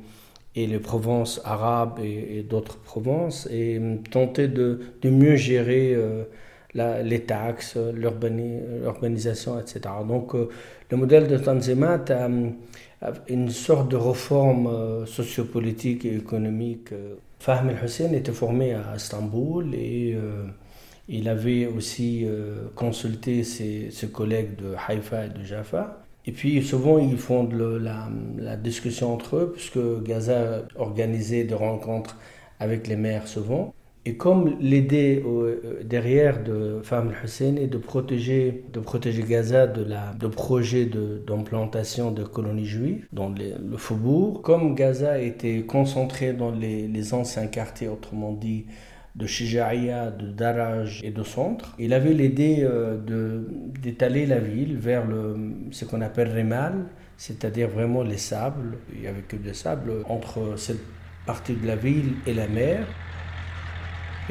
les 0.67 0.79
provinces 0.79 1.41
arabes 1.45 1.99
et, 2.03 2.43
d'autres 2.43 2.77
provinces 2.77 3.47
et 3.51 3.77
hum, 3.77 4.01
tenter 4.03 4.47
de, 4.47 4.79
mieux 5.03 5.35
gérer 5.35 5.93
euh, 5.95 6.23
les 6.73 7.21
taxes, 7.21 7.77
l'urbanisation, 7.93 9.59
etc. 9.59 9.81
Donc 10.07 10.35
euh, 10.35 10.49
le 10.89 10.97
modèle 10.97 11.27
de 11.27 11.37
Tanzimat 11.37 12.05
a, 12.09 12.29
une 13.29 13.49
sorte 13.49 13.89
de 13.89 13.95
réforme 13.95 14.67
euh, 14.67 15.05
sociopolitique 15.05 16.05
et 16.05 16.15
économique. 16.15 16.89
Fahm 17.39 17.69
el-Hussein 17.69 18.11
était 18.13 18.33
formé 18.33 18.73
à 18.73 18.95
Istanbul 18.97 19.73
et 19.73 20.17
il 21.09 21.27
avait 21.27 21.65
aussi 21.65 22.25
consulté 22.75 23.43
ses, 23.43 23.89
collègues 24.13 24.55
de 24.55 24.75
Haïfa 24.87 25.25
et 25.25 25.29
de 25.29 25.43
Jaffa. 25.43 26.03
Et 26.25 26.31
puis 26.31 26.61
souvent, 26.63 26.99
ils 26.99 27.17
font 27.17 27.49
la, 27.49 28.55
discussion 28.55 29.13
entre 29.13 29.37
eux, 29.37 29.51
puisque 29.51 29.79
Gaza 30.03 30.63
organisait 30.75 31.43
des 31.43 31.55
rencontres 31.55 32.17
avec 32.59 32.87
les 32.87 32.95
maires 32.95 33.27
souvent. 33.27 33.73
Et 34.05 34.15
comme 34.15 34.55
l'idée 34.59 35.21
euh, 35.25 35.81
derrière 35.83 36.43
de 36.43 36.79
Fahm 36.83 37.11
Hussein 37.23 37.57
est 37.57 37.67
de 37.67 37.77
protéger, 37.77 38.63
de 38.71 38.79
protéger 38.79 39.23
Gaza 39.23 39.67
de, 39.67 39.83
la, 39.83 40.13
de 40.13 40.27
projets 40.27 40.85
d'implantation 40.85 42.11
de, 42.11 42.23
colonies 42.23 42.65
juives 42.65 43.07
dans 43.11 43.29
le 43.29 43.77
faubourg, 43.77 44.41
comme 44.41 44.73
Gaza 44.73 45.19
était 45.19 45.63
concentré 45.63 46.33
dans 46.33 46.51
les 46.51 47.13
anciens 47.13 47.47
quartiers, 47.47 47.87
autrement 47.89 48.33
dit 48.33 48.65
de 49.15 49.25
Shijaïa, 49.25 50.11
de 50.11 50.27
Daraj 50.27 51.01
et 51.03 51.11
de 51.11 51.23
Centre. 51.23 51.75
Il 51.79 51.93
avait 51.93 52.13
l'idée 52.13 52.59
euh, 52.61 53.41
d'étaler 53.81 54.25
la 54.25 54.39
ville 54.39 54.77
vers 54.77 55.05
le, 55.05 55.35
ce 55.71 55.85
qu'on 55.85 56.01
appelle 56.01 56.29
Rimal, 56.29 56.85
c'est-à-dire 57.17 57.69
vraiment 57.69 58.03
les 58.03 58.17
sables. 58.17 58.77
Il 58.93 59.01
n'y 59.01 59.07
avait 59.07 59.21
que 59.21 59.35
des 59.35 59.53
sables 59.53 59.91
entre 60.07 60.57
cette 60.57 60.81
partie 61.25 61.53
de 61.53 61.67
la 61.67 61.75
ville 61.75 62.13
et 62.25 62.33
la 62.33 62.47
mer. 62.47 62.85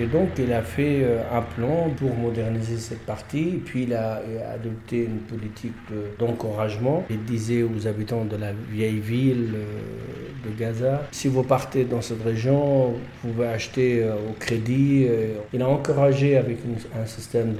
Et 0.01 0.07
donc, 0.07 0.29
il 0.39 0.53
a 0.53 0.63
fait 0.63 1.03
euh, 1.03 1.23
un 1.33 1.43
plan 1.43 1.91
pour 1.97 2.15
moderniser 2.15 2.79
cette 2.79 3.05
partie. 3.05 3.61
Puis, 3.65 3.83
il 3.83 3.95
a, 3.95 4.23
adopté 4.55 5.05
une 5.05 5.19
politique 5.19 5.75
d'encouragement. 6.19 7.05
il 7.11 7.25
disait 7.25 7.65
aux 7.65 7.87
habitants 7.87 8.25
de 8.25 8.37
la 8.37 8.53
vieille 8.71 9.01
ville 9.01 9.55
euh, 9.57 10.49
de 10.49 10.57
Gaza, 10.57 11.03
si 11.11 11.27
vous 11.27 11.43
partez 11.43 11.85
dans 11.85 12.01
cette 12.01 12.23
région, 12.23 12.93
vous 13.25 13.33
pouvez 13.33 13.49
acheter 13.49 14.05
euh, 14.05 14.15
au 14.15 14.35
crédit. 14.39 15.09
Il 15.53 15.63
a 15.63 15.69
encouragé 15.69 16.37
avec 16.37 16.59
un 16.97 17.07
système 17.07 17.55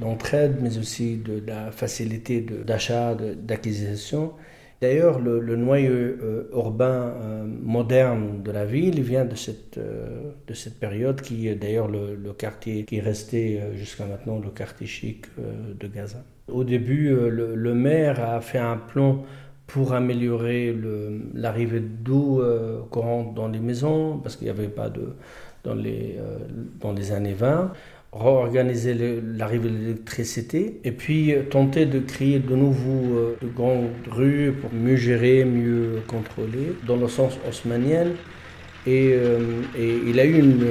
d'entraide, 0.00 0.58
mais 0.60 0.76
aussi 0.76 1.16
de 1.16 1.42
la 1.46 1.70
facilité 1.70 2.44
d'achat, 2.66 3.14
d'acquisition. 3.14 4.32
D'ailleurs, 4.80 5.20
le, 5.20 5.56
noyau 5.56 5.92
euh, 5.92 6.48
urbain 6.54 7.12
euh, 7.20 7.44
moderne 7.44 8.42
de 8.42 8.50
la 8.50 8.64
ville 8.64 9.02
vient 9.02 9.26
de 9.26 9.34
cette, 9.34 9.76
euh, 9.76 10.32
période 10.80 11.20
qui 11.20 11.48
est 11.48 11.54
d'ailleurs 11.54 11.88
le, 11.88 12.32
quartier 12.32 12.84
qui 12.84 12.96
est 12.96 13.02
resté 13.02 13.60
jusqu'à 13.74 14.06
maintenant 14.06 14.38
le 14.38 14.48
quartier 14.48 14.86
chic 14.86 15.26
de 15.36 15.86
Gaza. 15.86 16.24
Au 16.48 16.64
début, 16.64 17.10
le, 17.10 17.74
maire 17.74 18.20
a 18.24 18.40
fait 18.40 18.58
un 18.58 18.78
plan 18.78 19.22
pour 19.66 19.92
améliorer 19.92 20.74
l'arrivée 21.34 21.80
d'eau 21.80 22.42
courante 22.90 23.34
dans 23.34 23.48
les 23.48 23.60
maisons, 23.60 24.18
parce 24.18 24.36
qu'il 24.36 24.46
n'y 24.46 24.50
avait 24.50 24.68
pas 24.68 24.88
de 24.88 25.14
dans 25.62 25.74
les, 25.74 26.16
dans 26.80 26.92
les 26.92 27.12
années 27.12 27.34
20. 27.34 27.72
Réorganiser 28.12 28.94
l'arrivée 29.36 29.68
de 29.68 29.76
l'électricité 29.76 30.80
et 30.82 30.92
puis 30.92 31.32
euh, 31.32 31.42
tenter 31.44 31.86
de 31.86 32.00
créer 32.00 32.40
de 32.40 32.56
nouveaux 32.56 33.16
euh, 33.16 33.36
de 33.40 33.48
grandes 33.48 33.90
rues 34.10 34.52
pour 34.60 34.72
mieux 34.72 34.96
gérer, 34.96 35.44
mieux 35.44 36.02
contrôler 36.08 36.72
dans 36.86 36.96
le 36.96 37.08
sens 37.08 37.38
haussmanien. 37.48 38.06
Et, 38.86 39.10
et 39.78 40.00
il 40.06 40.18
a 40.18 40.24
eu 40.24 40.38
une, 40.38 40.64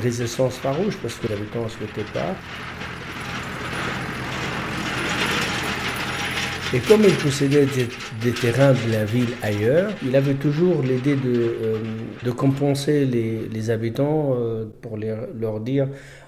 résistance 0.00 0.54
farouche 0.56 0.96
parce 1.02 1.16
que 1.16 1.26
les 1.26 1.34
habitants 1.34 1.64
ne 1.64 1.68
souhaitaient 1.68 2.12
pas. 2.14 2.36
Et 6.74 6.80
comme 6.80 7.04
il 7.04 7.14
possédait 7.14 7.66
des, 8.22 8.32
terrains 8.32 8.72
de 8.72 8.92
la 8.92 9.04
ville 9.04 9.28
ailleurs, 9.40 9.92
il 10.04 10.16
avait 10.16 10.34
toujours 10.34 10.82
l'idée 10.82 11.14
de, 11.14 11.54
euh, 11.62 12.32
compenser 12.36 13.04
les, 13.04 13.70
habitants 13.70 14.34
euh, 14.36 14.64
pour 14.82 14.98
leur 14.98 15.60
dire 15.60 15.86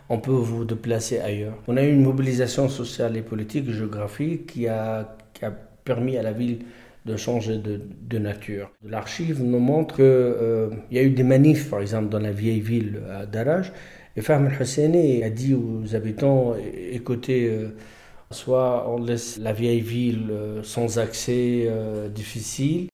on 0.09 0.19
peut 0.19 0.31
vous 0.31 0.65
déplacer 0.65 1.21
ailleurs. 1.21 1.55
On 1.67 1.77
a 1.77 1.83
eu 1.83 1.93
une 1.93 2.03
mobilisation 2.03 2.69
sociale 2.69 3.17
et 3.17 3.23
politique, 3.23 3.71
géographique, 3.71 4.47
qui 4.47 4.69
a, 4.69 5.17
permis 5.85 6.17
à 6.17 6.23
la 6.23 6.33
ville 6.33 6.61
de 7.07 7.17
changer 7.17 7.59
de, 7.59 8.19
nature. 8.19 8.71
L'archive 8.85 9.43
nous 9.43 9.59
montre 9.59 9.97
qu'il 9.97 10.05
euh, 10.05 10.71
y 10.91 10.99
a 10.99 11.03
eu 11.03 11.11
des 11.11 11.23
manifs, 11.23 11.71
par 11.71 11.81
exemple, 11.81 12.09
dans 12.11 12.19
la 12.19 12.33
vieille 12.33 12.61
ville 12.61 13.01
d'Araj, 13.33 13.73
et 14.17 14.21
Fahm 14.21 14.47
al-Husseini 14.47 15.23
a 15.23 15.31
dit 15.31 15.55
aux 15.55 15.95
habitants, 15.95 16.55
écoutez, 16.93 17.71
Soit 18.31 18.87
on 18.91 19.03
laisse 19.03 19.39
la 19.39 19.55
vieille 19.55 19.81
ville 19.81 20.27
euh, 20.31 20.63
sans 20.63 20.99
accès 20.99 21.65
euh, 21.67 22.11
difficile. 22.11 22.89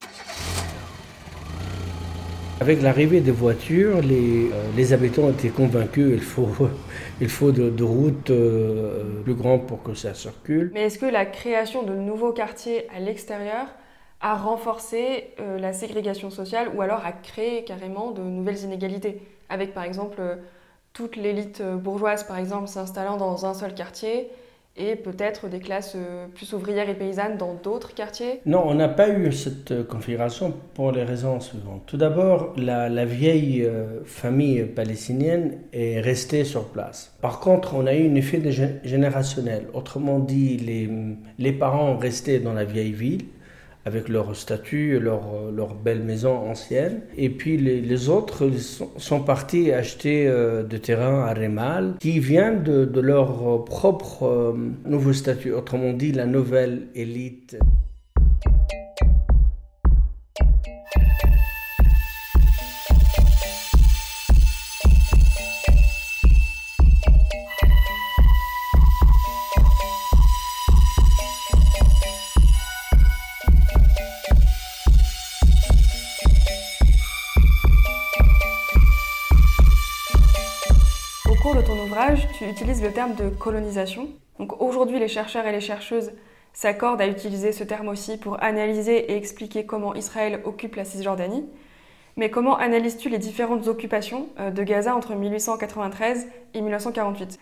Avec 2.64 2.80
l'arrivée 2.80 3.20
des 3.20 3.30
voitures, 3.30 4.00
les, 4.00 4.46
euh, 4.50 4.70
les, 4.74 4.94
habitants 4.94 5.28
étaient 5.28 5.50
convaincus 5.50 6.12
qu'il 6.12 6.22
faut, 6.22 6.48
il 7.20 7.28
faut 7.28 7.52
de, 7.52 7.84
routes 7.84 8.32
plus 9.22 9.34
grandes 9.34 9.66
pour 9.66 9.82
que 9.82 9.92
ça 9.92 10.14
circule. 10.14 10.70
Mais 10.72 10.84
est-ce 10.84 10.98
que 10.98 11.04
la 11.04 11.26
création 11.26 11.82
de 11.82 11.92
nouveaux 11.92 12.32
quartiers 12.32 12.86
à 12.96 13.00
l'extérieur 13.00 13.66
a 14.22 14.34
renforcé 14.34 15.34
la 15.58 15.74
ségrégation 15.74 16.30
sociale 16.30 16.70
ou 16.74 16.80
alors 16.80 17.04
a 17.04 17.12
créé 17.12 17.64
carrément 17.64 18.12
de 18.12 18.22
nouvelles 18.22 18.62
inégalités? 18.62 19.20
Avec 19.50 19.74
par 19.74 19.84
exemple 19.84 20.22
toute 20.94 21.16
l'élite 21.16 21.62
bourgeoise 21.62 22.24
par 22.24 22.38
exemple 22.38 22.68
s'installant 22.68 23.18
dans 23.18 23.44
un 23.44 23.52
seul 23.52 23.74
quartier 23.74 24.30
et 24.76 24.96
peut-être 24.96 25.48
des 25.48 25.60
classes 25.60 25.94
euh, 25.94 26.26
plus 26.34 26.52
ouvrières 26.52 26.88
et 26.88 26.94
paysannes 26.94 27.36
dans 27.36 27.54
d'autres 27.54 27.94
quartiers? 27.94 28.40
Non, 28.44 28.64
on 28.66 28.74
n'a 28.74 28.88
pas 28.88 29.08
eu 29.08 29.32
cette 29.32 29.70
euh, 29.70 29.84
configuration 29.84 30.52
pour 30.74 30.90
les 30.90 31.04
raisons 31.04 31.38
suivantes. 31.40 31.82
Tout 31.86 31.96
d'abord, 31.96 32.54
la, 32.56 33.04
vieille 33.04 33.62
euh, 33.62 34.02
famille 34.04 34.64
palestinienne 34.64 35.58
est 35.72 36.00
restée 36.00 36.44
sur 36.44 36.64
place. 36.64 37.14
Par 37.20 37.38
contre, 37.38 37.74
on 37.74 37.86
a 37.86 37.94
eu 37.94 38.10
un 38.10 38.14
effet 38.16 38.42
générationnel. 38.82 39.66
Autrement 39.74 40.18
dit, 40.18 40.56
les, 40.56 40.90
les 41.38 41.52
parents 41.52 41.96
restaient 41.96 42.40
dans 42.40 42.52
la 42.52 42.64
vieille 42.64 42.92
ville 42.92 43.26
avec 43.84 44.08
leur 44.08 44.34
statut, 44.34 44.98
leur, 44.98 45.50
leur 45.54 45.74
belle 45.74 46.02
maison 46.02 46.36
ancienne. 46.36 47.02
Et 47.16 47.28
puis 47.28 47.56
les, 47.56 48.08
autres 48.08 48.50
sont, 48.98 49.20
partis 49.20 49.72
acheter 49.72 50.26
euh, 50.26 50.62
des 50.62 50.80
terrains 50.80 51.24
à 51.24 51.32
Rémal 51.32 51.94
qui 52.00 52.18
viennent 52.18 52.62
de, 52.62 52.84
de 52.84 53.00
leur 53.00 53.64
propre 53.64 54.24
euh, 54.24 54.52
nouveau 54.84 55.12
statut, 55.12 55.52
autrement 55.52 55.92
dit 55.92 56.12
la 56.12 56.26
nouvelle 56.26 56.88
élite. 56.94 57.56
Tu 82.54 82.62
utilises 82.62 82.82
le 82.82 82.92
terme 82.92 83.14
de 83.14 83.30
colonisation. 83.30 84.08
Aujourd'hui, 84.60 85.00
les 85.00 85.08
chercheurs 85.08 85.44
et 85.46 85.50
les 85.50 85.60
chercheuses 85.60 86.12
s'accordent 86.52 87.00
à 87.00 87.08
utiliser 87.08 87.50
ce 87.50 87.64
terme 87.64 87.88
aussi 87.88 88.16
pour 88.16 88.40
analyser 88.42 89.10
et 89.10 89.16
expliquer 89.16 89.66
comment 89.66 89.94
Israël 89.94 90.40
occupe 90.44 90.76
la 90.76 90.84
Cisjordanie. 90.84 91.48
Mais 92.16 92.30
comment 92.30 92.56
analyses-tu 92.56 93.08
les 93.08 93.18
différentes 93.18 93.66
occupations 93.66 94.28
euh, 94.38 94.52
de 94.52 94.62
Gaza 94.62 94.94
entre 94.94 95.16
1893 95.16 96.28
et 96.54 96.60
1948 96.60 97.40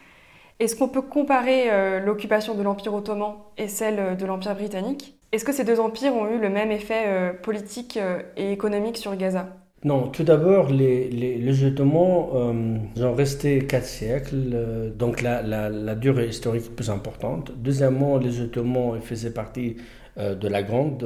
Est-ce 0.60 0.76
qu'on 0.76 0.88
peut 0.88 1.02
comparer 1.02 1.70
euh, 1.70 2.00
l'occupation 2.00 2.54
de 2.54 2.62
l'Empire 2.62 2.94
ottoman 2.94 3.34
et 3.58 3.68
celle 3.68 3.98
euh, 3.98 4.14
de 4.14 4.24
l'Empire 4.24 4.54
britannique? 4.54 5.18
Est-ce 5.32 5.44
que 5.44 5.52
ces 5.52 5.64
deux 5.64 5.78
empires 5.78 6.14
ont 6.14 6.26
eu 6.26 6.38
le 6.38 6.48
même 6.48 6.70
effet 6.70 7.34
politique 7.42 7.98
et 8.36 8.52
économique 8.52 8.98
sur 8.98 9.16
Gaza? 9.16 9.61
Non, 9.84 10.06
tout 10.08 10.22
d'abord, 10.22 10.70
les, 10.70 11.08
les, 11.08 11.38
les, 11.38 11.64
Ottomans 11.64 12.28
euh, 12.34 13.04
ont 13.04 13.14
resté 13.14 13.66
quatre 13.66 13.84
siècles, 13.84 14.50
euh, 14.54 14.90
donc 14.90 15.22
la, 15.22 15.42
la, 15.42 15.70
la, 15.70 15.96
durée 15.96 16.28
historique 16.28 16.76
plus 16.76 16.88
importante. 16.88 17.50
Deuxièmement, 17.56 18.16
les 18.16 18.40
Ottomans 18.40 19.00
faisaient 19.00 19.32
partie 19.32 19.76
euh, 20.18 20.36
de 20.36 20.46
la 20.46 20.62
grande 20.62 21.04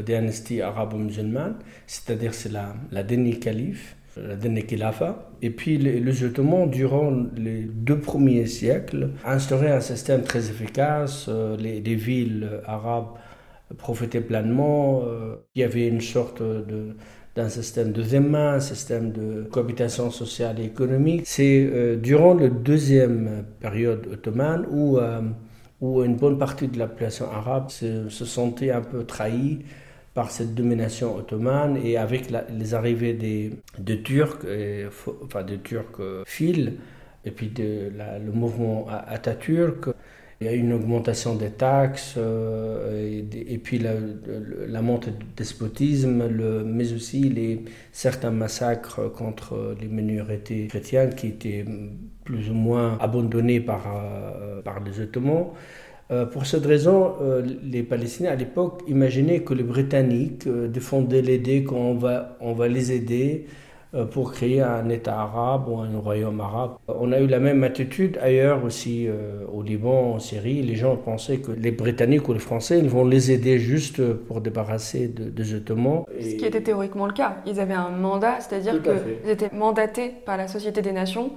dynastie 0.00 0.60
arabo-musulmane, 0.60 1.56
c'est-à-dire 1.88 2.34
c'est 2.34 2.52
la, 2.52 2.76
la 2.92 3.02
dernière 3.02 3.40
calife, 3.40 3.96
la 4.16 4.36
dernière 4.36 4.66
khilafa. 4.66 5.32
Et 5.42 5.50
puis 5.50 5.76
les, 5.76 5.98
les, 5.98 6.22
Ottomans, 6.22 6.70
durant 6.70 7.10
les 7.36 7.62
deux 7.62 7.98
premiers 7.98 8.46
siècles, 8.46 9.10
instauraient 9.24 9.72
un 9.72 9.80
système 9.80 10.22
très 10.22 10.50
efficace. 10.50 11.28
Les, 11.58 11.80
les, 11.80 11.94
villes 11.96 12.48
arabes 12.64 13.08
profitaient 13.76 14.20
pleinement. 14.20 15.02
il 15.56 15.62
y 15.62 15.64
avait 15.64 15.88
une 15.88 16.02
sorte 16.02 16.42
de 16.42 16.94
d'un 17.34 17.48
système 17.48 17.92
de 17.92 18.18
main, 18.18 18.54
un 18.54 18.60
système 18.60 19.10
de 19.12 19.44
cohabitation 19.50 20.10
sociale 20.10 20.60
et 20.60 20.64
économique. 20.64 21.22
C'est 21.24 21.68
euh, 21.72 21.96
durant 21.96 22.34
la 22.34 22.48
deuxième 22.48 23.44
période 23.60 24.06
ottomane 24.12 24.66
où, 24.70 24.98
euh, 24.98 25.22
où 25.80 26.02
une 26.02 26.16
bonne 26.16 26.38
partie 26.38 26.68
de 26.68 26.78
la 26.78 26.86
population 26.86 27.30
arabe 27.30 27.70
se, 27.70 28.08
se, 28.10 28.24
sentait 28.24 28.70
un 28.70 28.82
peu 28.82 29.04
trahie 29.04 29.60
par 30.12 30.30
cette 30.30 30.54
domination 30.54 31.16
ottomane 31.16 31.78
et 31.82 31.96
avec 31.96 32.30
les 32.50 32.74
arrivées 32.74 33.14
des, 33.14 33.52
des 33.78 34.02
Turcs, 34.02 34.44
enfin 35.24 35.42
des 35.42 35.58
Turcs 35.58 36.00
euh, 36.00 36.22
fils, 36.26 36.72
et 37.24 37.30
puis 37.30 37.48
de 37.48 37.90
le 38.24 38.32
mouvement 38.32 38.86
Atatürk, 38.88 39.88
il 40.42 40.46
y 40.46 40.48
a 40.48 40.52
une 40.54 40.72
augmentation 40.72 41.36
des 41.36 41.50
taxes 41.50 42.14
euh, 42.16 43.22
et, 43.32 43.58
puis 43.58 43.78
la, 43.78 43.92
la, 44.66 44.82
montée 44.82 45.12
du 45.12 45.24
despotisme, 45.36 46.28
mais 46.66 46.92
aussi 46.92 47.28
les, 47.28 47.64
certains 47.92 48.32
massacres 48.32 49.12
contre 49.12 49.76
les 49.80 49.86
minorités 49.86 50.66
chrétiennes 50.66 51.14
qui 51.14 51.28
étaient 51.28 51.64
plus 52.24 52.50
ou 52.50 52.54
moins 52.54 52.98
abandonnés 53.00 53.60
par, 53.60 53.84
euh, 53.86 54.62
par 54.62 54.80
les 54.80 54.98
Ottomans. 55.00 55.46
Euh, 56.10 56.26
pour 56.26 56.44
cette 56.46 56.66
raison, 56.66 57.14
les 57.62 57.84
Palestiniens 57.84 58.32
à 58.32 58.36
l'époque 58.36 58.82
imaginaient 58.88 59.42
que 59.42 59.54
les 59.54 59.62
Britanniques 59.62 60.48
défendaient 60.48 61.22
l'aider, 61.22 61.62
qu'on 61.62 61.94
va, 61.94 62.36
on 62.40 62.52
va 62.52 62.66
les 62.66 62.90
aider 62.90 63.46
pour 64.10 64.32
créer 64.32 64.62
un 64.62 64.88
État 64.88 65.20
arabe 65.20 65.68
ou 65.68 65.78
un 65.78 65.98
royaume 65.98 66.40
arabe. 66.40 66.72
On 66.88 67.12
a 67.12 67.20
eu 67.20 67.26
la 67.26 67.40
même 67.40 67.62
attitude 67.62 68.18
ailleurs 68.22 68.64
aussi, 68.64 69.06
euh, 69.06 69.44
au 69.52 69.62
Liban, 69.62 70.14
en 70.14 70.18
Syrie. 70.18 70.62
Les 70.62 70.76
gens 70.76 70.96
pensaient 70.96 71.38
que 71.38 71.52
les 71.52 71.70
Britanniques 71.70 72.28
ou 72.28 72.32
les 72.32 72.38
Français 72.38 72.78
ils 72.78 72.88
vont 72.88 73.04
les 73.04 73.30
aider 73.30 73.58
juste 73.58 74.02
pour 74.14 74.40
débarrasser 74.40 75.08
de, 75.08 75.24
des 75.24 75.54
Ottomans. 75.54 76.04
Ce 76.20 76.34
qui 76.36 76.44
était 76.44 76.62
théoriquement 76.62 77.06
le 77.06 77.12
cas. 77.12 77.36
Ils 77.46 77.60
avaient 77.60 77.74
un 77.74 77.90
mandat, 77.90 78.40
c'est-à-dire 78.40 78.80
qu'ils 78.82 79.30
étaient 79.30 79.50
mandatés 79.54 80.12
par 80.24 80.36
la 80.36 80.48
Société 80.48 80.82
des 80.82 80.92
Nations 80.92 81.32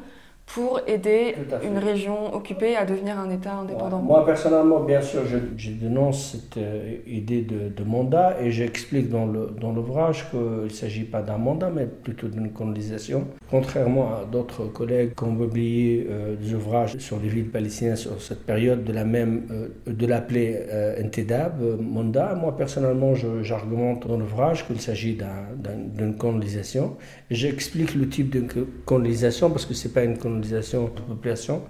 pour 0.45 0.79
aider 0.87 1.35
une 1.63 1.77
région 1.79 2.33
occupée 2.33 2.75
à 2.75 2.85
devenir 2.85 3.17
un 3.19 3.29
État 3.29 3.55
indépendant 3.55 3.99
Moi, 3.99 4.25
personnellement, 4.25 4.81
bien 4.81 5.01
sûr, 5.01 5.25
je, 5.25 5.37
je 5.57 5.71
dénonce 5.71 6.33
cette 6.33 6.57
euh, 6.57 6.97
idée 7.07 7.41
de, 7.41 7.69
de, 7.69 7.83
mandat 7.83 8.37
et 8.39 8.51
j'explique 8.51 9.09
dans 9.09 9.25
l'ouvrage 9.25 10.29
dans 10.29 10.29
qu'il 10.29 10.63
ne 10.63 10.69
s'agit 10.69 11.03
pas 11.03 11.21
d'un 11.21 11.37
mandat, 11.37 11.71
mais 11.73 11.85
plutôt 11.87 12.27
d'une 12.27 12.51
colonisation. 12.51 13.27
Contrairement 13.49 14.15
à 14.15 14.25
d'autres 14.25 14.65
collègues 14.65 15.13
qui 15.15 15.23
ont 15.23 15.35
publié 15.35 16.07
euh, 16.09 16.35
des 16.35 16.53
ouvrages 16.55 16.97
sur 16.97 17.19
les 17.19 17.29
villes 17.29 17.49
palestiniennes 17.49 17.95
sur 17.95 18.19
cette 18.19 18.43
période 18.43 18.83
de 18.83 18.91
la 18.91 19.05
même, 19.05 19.43
euh, 19.51 19.67
de 19.85 20.05
l'appeler 20.07 20.57
euh, 20.71 20.95
euh, 20.99 21.77
mandat, 21.77 22.33
moi, 22.35 22.57
personnellement, 22.57 23.13
j'argumente 23.43 24.07
dans 24.07 24.17
l'ouvrage 24.17 24.65
qu'il 24.65 24.81
s'agit 24.81 25.15
d'une 25.15 26.09
un, 26.09 26.11
colonisation. 26.13 26.97
J'explique 27.29 27.93
le 27.93 28.09
type 28.09 28.31
de 28.31 28.45
colonisation 28.85 29.51
parce 29.51 29.65
que 29.65 29.75
ce 29.75 29.87
n'est 29.87 29.93
pas 29.93 30.03
une 30.03 30.17
colonisation 30.17 30.85
de 30.85 31.01
population. 31.01 31.61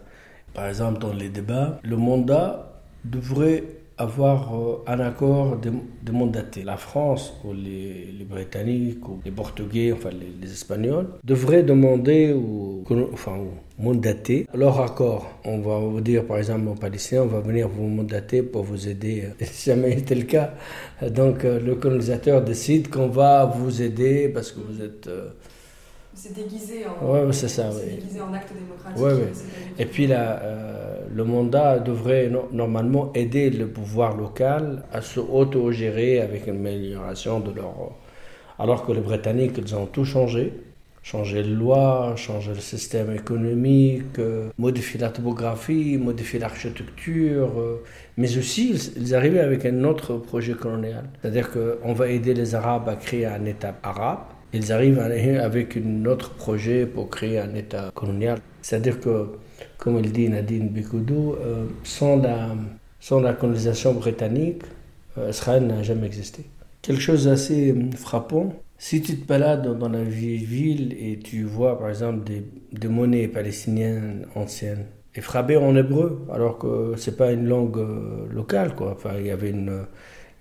Par 0.53 0.67
exemple, 0.67 1.00
dans 1.00 1.13
les 1.13 1.29
débats, 1.29 1.79
le 1.84 1.98
mandat 1.98 2.82
devrait 3.03 3.63
avoir 3.97 4.53
euh, 4.55 4.83
un 4.87 4.99
accord 4.99 5.57
de, 5.57 5.71
de 6.03 6.11
mandaté. 6.11 6.63
La 6.63 6.77
France 6.77 7.33
ou 7.43 7.53
les, 7.53 8.25
Britanniques 8.29 9.07
ou 9.07 9.19
les 9.23 9.31
Portugais, 9.31 9.93
enfin 9.93 10.09
les, 10.11 10.51
Espagnols, 10.51 11.07
devraient 11.23 11.63
demander 11.63 12.33
ou, 12.33 12.83
enfin, 13.13 13.37
mandater 13.79 14.47
leur 14.53 14.79
accord. 14.81 15.27
On 15.45 15.59
va 15.59 15.79
vous 15.79 16.01
dire 16.01 16.25
par 16.25 16.37
exemple 16.37 16.67
aux 16.67 16.75
Palestiniens, 16.75 17.23
on 17.23 17.27
va 17.27 17.39
venir 17.39 17.67
vous 17.69 17.87
mandater 17.87 18.41
pour 18.43 18.63
vous 18.63 18.87
aider. 18.87 19.29
Si 19.45 19.69
jamais 19.69 19.93
été 19.93 20.15
le 20.15 20.23
cas, 20.23 20.53
donc 21.09 21.43
le 21.43 21.75
colonisateur 21.75 22.41
décide 22.41 22.89
qu'on 22.89 23.07
va 23.07 23.45
vous 23.45 23.81
aider 23.81 24.29
parce 24.29 24.51
que 24.51 24.59
vous 24.59 24.81
êtes... 24.83 25.09
C'est 26.15 26.34
déguisé 26.34 26.86
en, 26.86 27.05
ouais, 27.12 27.34
c'est 27.34 27.50
ça, 27.50 27.69
ouais. 27.69 27.95
déguisé 27.98 28.22
en 28.22 28.34
acte 28.34 28.51
démocratique. 28.53 29.03
Ouais, 29.03 29.13
ouais. 29.13 29.34
Et 29.77 29.86
puis 29.86 30.07
là, 30.07 30.39
euh, 30.41 31.00
le 31.13 31.24
mandat 31.25 31.79
devrait 31.79 32.29
no 32.29 32.48
normalement 32.51 33.12
aider 33.13 33.50
le 33.50 33.67
pouvoir 33.67 34.15
local 34.15 34.84
à 34.93 35.01
se 35.01 35.19
auto-gérer 35.19 36.22
avec 36.22 36.48
une 36.48 36.55
amélioration 36.55 37.41
de 37.41 37.51
leur... 37.51 37.74
Alors 38.57 38.86
que 38.86 38.93
les 38.93 39.01
Britanniques, 39.01 39.57
ils 39.57 39.75
ont 39.75 39.88
tout 39.88 40.05
changé. 40.05 40.53
Changer 41.03 41.43
les 41.43 41.50
lois, 41.50 42.15
changer 42.15 42.53
le 42.55 42.60
système 42.60 43.12
économique, 43.13 44.17
euh, 44.17 44.50
modifier 44.57 45.00
la 45.00 45.10
topographie, 45.10 46.00
modifier 46.00 46.39
l'architecture, 46.39 47.51
euh, 47.60 47.84
mais 48.17 48.36
aussi 48.39 48.72
ils, 48.72 49.03
ils 49.03 49.13
arrivaient 49.13 49.45
avec 49.51 49.65
un 49.65 49.84
autre 49.84 50.15
projet 50.15 50.53
colonial. 50.53 51.03
C'est-à-dire 51.22 51.51
qu'on 51.51 51.93
va 51.93 52.07
aider 52.07 52.34
les 52.34 52.55
Arabes 52.55 52.89
à 52.89 52.95
créer 52.95 53.27
un 53.27 53.45
État 53.45 53.75
arabe, 53.84 54.25
ils 54.53 54.71
arrivent 54.71 54.99
avec 54.99 55.77
un 55.77 56.05
autre 56.05 56.31
projet 56.31 56.85
pour 56.85 57.09
créer 57.09 57.39
un 57.39 57.53
État 57.55 57.91
colonial. 57.93 58.39
C'est-à-dire 58.61 58.99
que, 58.99 59.27
comme 59.77 59.99
il 59.99 60.11
dit 60.11 60.29
Nadine 60.29 60.69
Bikoudou, 60.69 61.35
euh, 61.39 61.65
sans, 61.83 62.17
la, 62.17 63.33
colonisation 63.33 63.93
britannique, 63.93 64.63
euh, 65.17 65.29
Israël 65.29 65.65
n'a 65.67 65.83
jamais 65.83 66.07
existé. 66.07 66.45
Quelque 66.81 67.01
chose 67.01 67.25
d'assez 67.25 67.75
frappant, 67.95 68.53
si 68.77 69.01
tu 69.01 69.17
te 69.17 69.27
balades 69.27 69.77
dans 69.77 69.89
la 69.89 70.03
ville 70.03 70.95
et 70.99 71.19
tu 71.19 71.43
vois 71.43 71.79
par 71.79 71.89
exemple 71.89 72.23
des, 72.71 72.87
monnaies 72.87 73.27
palestiniennes 73.27 74.25
anciennes, 74.35 74.85
et 75.17 75.21
frappées 75.21 75.57
en 75.57 75.75
hébreu, 75.75 76.25
alors 76.31 76.57
que 76.57 76.93
c'est 76.97 77.15
pas 77.15 77.31
une 77.31 77.47
langue 77.47 77.77
euh, 77.77 78.27
locale, 78.29 78.75
quoi. 78.75 78.91
Enfin, 78.91 79.11
il 79.17 79.27
y 79.27 79.31
avait 79.31 79.49
une 79.49 79.85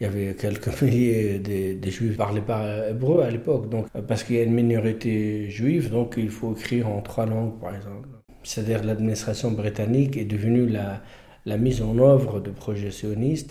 il 0.01 0.05
y 0.05 0.07
avait 0.07 0.35
quelques 0.35 0.83
milliers 0.83 1.39
de, 1.39 1.91
juifs 1.91 2.13
qui 2.13 2.17
parlaient 2.17 2.41
pas 2.41 2.89
hébreu 2.89 3.23
à 3.23 3.31
l'époque, 3.31 3.69
donc 3.69 3.87
parce 4.09 4.25
qu'il 4.25 4.37
y 4.37 4.41
a 4.41 4.43
une 4.43 4.55
minorité 4.55 5.49
juive, 5.51 5.91
donc 5.91 6.15
il 6.17 6.31
faut 6.31 6.55
écrire 6.55 6.89
en 6.89 7.01
trois 7.01 7.27
langues, 7.27 7.59
par 7.61 7.75
exemple. 7.75 8.09
C'est-à-dire 8.43 8.85
l'administration 8.85 9.53
britannique 9.53 10.17
est 10.17 10.25
devenue 10.25 10.69
la, 10.69 11.57
mise 11.57 11.81
en 11.83 11.99
œuvre 11.99 12.41
de 12.41 12.51
projets 12.51 12.91
sionistes. 12.91 13.51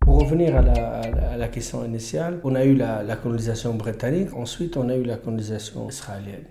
Pour 0.00 0.20
revenir 0.20 0.56
à 0.56 0.62
la, 0.62 1.48
question 1.48 1.84
initiale, 1.84 2.40
on 2.44 2.54
a 2.54 2.64
eu 2.64 2.74
la 2.74 3.16
colonisation 3.16 3.74
britannique, 3.74 4.34
ensuite 4.34 4.76
on 4.76 4.88
a 4.88 4.96
eu 4.96 5.04
la 5.04 5.16
colonisation 5.16 5.88
israélienne. 5.88 6.44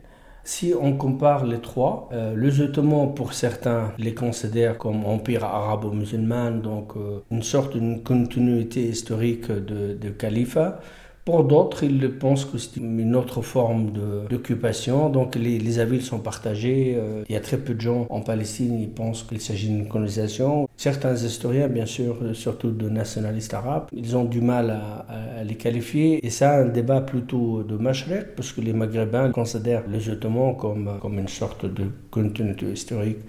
Si 0.43 0.73
on 0.79 0.97
compare 0.97 1.45
les 1.45 1.59
trois, 1.59 2.09
euh, 2.13 2.35
les 2.35 2.61
Ottomans, 2.61 3.13
pour 3.13 3.33
certains, 3.33 3.93
les 3.99 4.15
considèrent 4.15 4.77
comme 4.77 5.05
empire 5.05 5.43
arabo-musulman, 5.43 6.51
donc 6.51 6.93
euh, 6.97 7.19
une 7.29 7.43
sorte 7.43 7.77
de 7.77 7.99
continuité 7.99 8.81
historique 8.87 9.51
de, 9.51 9.93
de 9.93 10.09
califat. 10.09 10.79
Pour 11.25 11.43
d'autres, 11.43 11.83
ils 11.83 12.11
pensent 12.11 12.45
que 12.45 12.57
c'est 12.57 12.77
une 12.77 13.15
autre 13.15 13.41
forme 13.43 13.91
d'occupation, 14.27 15.09
donc 15.09 15.35
les, 15.35 15.59
les, 15.59 15.79
avis 15.79 16.01
sont 16.01 16.19
partagés. 16.19 16.95
Euh, 16.97 17.23
il 17.29 17.33
y 17.33 17.35
a 17.35 17.39
très 17.39 17.57
peu 17.57 17.75
de 17.75 17.81
gens 17.81 18.07
en 18.09 18.21
Palestine 18.21 18.79
qui 18.79 18.87
pensent 18.87 19.21
qu'il 19.23 19.39
s'agit 19.39 19.67
d'une 19.67 19.87
colonisation. 19.87 20.67
Certains 20.77 21.15
historiens, 21.15 21.67
bien 21.67 21.85
sûr, 21.85 22.17
surtout 22.33 22.71
de 22.71 22.89
nationalistes 22.89 23.53
arabes, 23.53 23.87
ils 23.93 24.17
ont 24.17 24.25
du 24.25 24.41
mal 24.41 24.71
à, 24.71 25.05
à 25.39 25.43
les 25.43 25.55
qualifier. 25.55 26.25
Et 26.25 26.31
ça, 26.31 26.55
un 26.55 26.65
débat 26.65 27.01
plutôt 27.01 27.61
de 27.61 27.77
Mashrek, 27.77 28.35
parce 28.35 28.51
que 28.51 28.61
les 28.61 28.73
Maghrébins 28.73 29.29
considèrent 29.31 29.83
les 29.87 30.09
Ottomans 30.09 30.55
comme, 30.57 30.97
comme 31.01 31.19
une 31.19 31.27
sorte 31.27 31.65
de 31.65 31.85
continuité 32.09 32.65
historique 32.71 33.19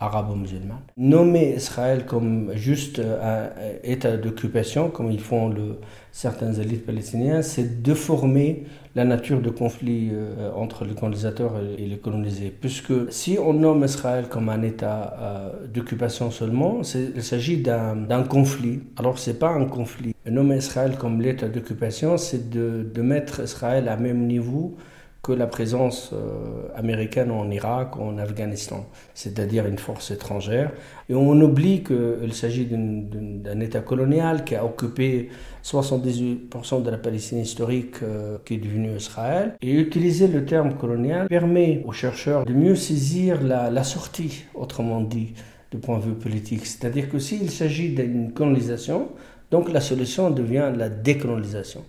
arabo-musulmane. 0.00 0.78
Nommer 0.96 1.54
Israël 1.56 2.06
comme 2.06 2.52
juste 2.54 3.00
un 3.00 3.50
état 3.82 4.16
d'occupation, 4.16 4.90
comme 4.90 5.10
ils 5.10 5.20
font 5.20 5.48
le, 5.48 5.78
certaines 6.12 6.60
élites 6.60 6.84
palestiniennes, 6.84 7.42
c'est 7.42 7.82
déformer 7.82 8.64
la 8.96 9.04
nature 9.04 9.40
de 9.40 9.50
conflit 9.50 10.10
euh, 10.12 10.50
entre 10.56 10.84
les 10.84 10.94
colonisateurs 10.94 11.52
et, 11.78 11.86
les 11.86 11.98
colonisés. 11.98 12.52
Puisque 12.60 13.12
si 13.12 13.38
on 13.40 13.52
nomme 13.52 13.84
Israël 13.84 14.26
comme 14.28 14.48
un 14.48 14.62
état 14.62 15.14
euh, 15.20 15.66
d'occupation 15.72 16.32
seulement, 16.32 16.80
il 17.16 17.22
s'agit 17.22 17.58
d'un 17.58 18.22
conflit. 18.24 18.80
Alors 18.96 19.18
c'est 19.18 19.38
pas 19.38 19.50
un 19.50 19.66
conflit. 19.66 20.14
Nommer 20.26 20.56
Israël 20.56 20.96
comme 20.98 21.20
l'état 21.20 21.48
d'occupation, 21.48 22.16
c'est 22.16 22.50
de, 22.50 22.90
de 22.92 23.02
mettre 23.02 23.42
Israël 23.44 23.88
à 23.88 23.96
même 23.96 24.26
niveau 24.26 24.76
que 25.22 25.32
la 25.32 25.46
présence 25.46 26.10
euh, 26.12 26.68
américaine 26.76 27.30
en 27.30 27.50
Irak 27.50 27.96
ou 27.96 28.02
en 28.02 28.18
Afghanistan, 28.18 28.86
c'est-à-dire 29.14 29.66
une 29.66 29.78
force 29.78 30.10
étrangère. 30.10 30.70
Et 31.08 31.14
on 31.14 31.38
oublie 31.40 31.82
qu'il 31.82 32.32
s'agit 32.32 32.66
d'un 32.66 33.60
État 33.60 33.80
colonial 33.80 34.44
qui 34.44 34.54
a 34.54 34.64
occupé 34.64 35.28
78% 35.64 36.82
de 36.82 36.90
la 36.90 36.98
Palestine 36.98 37.38
historique 37.38 37.96
euh, 38.02 38.38
qui 38.44 38.54
est 38.54 38.58
devenue 38.58 38.96
Israël. 38.96 39.56
Et 39.60 39.72
utiliser 39.72 40.28
le 40.28 40.44
terme 40.44 40.74
colonial 40.74 41.26
permet 41.26 41.82
aux 41.84 41.92
chercheurs 41.92 42.44
de 42.44 42.52
mieux 42.52 42.76
saisir 42.76 43.42
la, 43.42 43.84
sortie, 43.84 44.44
autrement 44.54 45.00
dit, 45.00 45.34
du 45.70 45.78
point 45.78 45.98
de 45.98 46.04
vue 46.04 46.14
politique. 46.14 46.64
C'est-à-dire 46.64 47.10
que 47.10 47.18
s'il 47.18 47.50
s'agit 47.50 47.94
d'une 47.94 48.32
colonisation, 48.32 49.08
donc 49.50 49.70
la 49.70 49.80
solution 49.80 50.30
devient 50.30 50.72
la 50.76 50.88
décolonisation. 50.88 51.84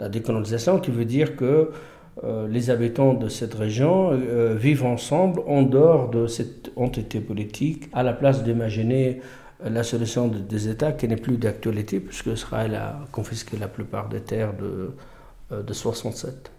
La 0.00 0.08
décolonisation 0.08 0.78
qui 0.78 0.90
veut 0.90 1.04
dire 1.04 1.34
que 1.34 1.70
les 2.48 2.70
habitants 2.70 3.14
de 3.14 3.28
cette 3.28 3.54
région 3.54 4.10
euh, 4.12 4.54
vivent 4.56 4.84
ensemble 4.84 5.42
en 5.46 5.62
dehors 5.62 6.08
de 6.08 6.26
cette 6.26 6.72
entité 6.76 7.20
politique, 7.20 7.88
à 7.92 8.02
la 8.02 8.12
place 8.12 8.42
d'imaginer 8.42 9.20
euh, 9.64 9.70
la 9.70 9.82
solution 9.82 10.28
de, 10.28 10.38
des 10.38 10.68
États 10.68 10.92
qui 10.92 11.06
n'est 11.06 11.16
plus 11.16 11.36
d'actualité, 11.36 12.00
puisque 12.00 12.26
Israël 12.26 12.74
a 12.74 13.00
confisqué 13.12 13.56
la 13.56 13.68
plupart 13.68 14.08
des 14.08 14.20
terres 14.20 14.54
de, 14.54 14.94
de 15.62 15.72
67. 15.72 16.50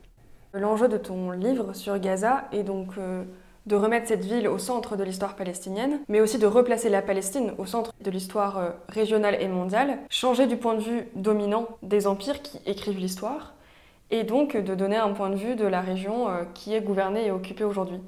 L'enjeu 0.54 0.88
de 0.88 0.98
ton 0.98 1.32
livre 1.32 1.74
sur 1.74 2.00
Gaza 2.00 2.46
est 2.52 2.64
donc 2.64 2.96
de 3.68 3.76
remettre 3.76 4.08
cette 4.08 4.26
ville 4.26 4.48
au 4.48 4.58
centre 4.58 4.96
de 4.96 5.04
l'histoire 5.04 5.36
palestinienne, 5.36 6.00
mais 6.08 6.22
aussi 6.22 6.40
de 6.40 6.48
replacer 6.48 6.90
la 6.90 7.04
Palestine 7.04 7.52
au 7.60 7.68
centre 7.68 7.94
de 8.02 8.10
l'histoire 8.10 8.74
régionale 8.88 9.38
et 9.40 9.48
mondiale, 9.48 10.00
changer 10.10 10.48
du 10.48 10.58
point 10.58 10.74
de 10.74 10.82
vue 10.82 11.04
dominant 11.16 11.68
des 11.84 12.08
empires 12.08 12.42
qui 12.42 12.60
écrivent 12.66 12.98
l'histoire, 12.98 13.54
et 14.12 14.24
donc 14.24 14.58
de 14.58 14.76
donner 14.76 14.98
un 14.98 15.10
point 15.10 15.30
de 15.30 15.36
vue 15.36 15.56
de 15.56 15.66
la 15.66 15.82
région 15.82 16.30
euh, 16.30 16.44
qui 16.54 16.74
est 16.74 16.82
gouvernée 16.82 17.28
et 17.28 17.32
occupée 17.32 17.64
aujourd'hui. 17.64 18.00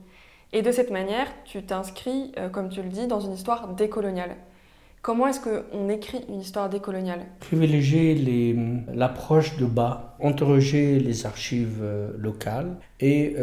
Et 0.54 0.62
de 0.62 0.72
cette 0.72 0.92
manière, 0.92 1.28
tu 1.46 1.64
t'inscris, 1.64 2.32
euh, 2.38 2.50
comme 2.50 2.70
tu 2.70 2.82
le 2.82 2.90
dis, 2.90 3.08
dans 3.08 3.20
une 3.20 3.34
histoire 3.34 3.70
décoloniale. 3.70 4.36
Comment 5.02 5.28
est-ce 5.28 5.40
qu'on 5.40 5.90
écrit 5.90 6.24
une 6.30 6.42
histoire 6.42 6.70
décoloniale? 6.70 7.22
Privilégier 7.40 8.56
l'approche 8.94 9.58
de 9.58 9.66
bas, 9.66 10.16
interroger 10.22 11.00
les 11.00 11.26
archives 11.26 11.80
euh, 11.82 12.12
locales 12.20 12.78
et, 13.00 13.36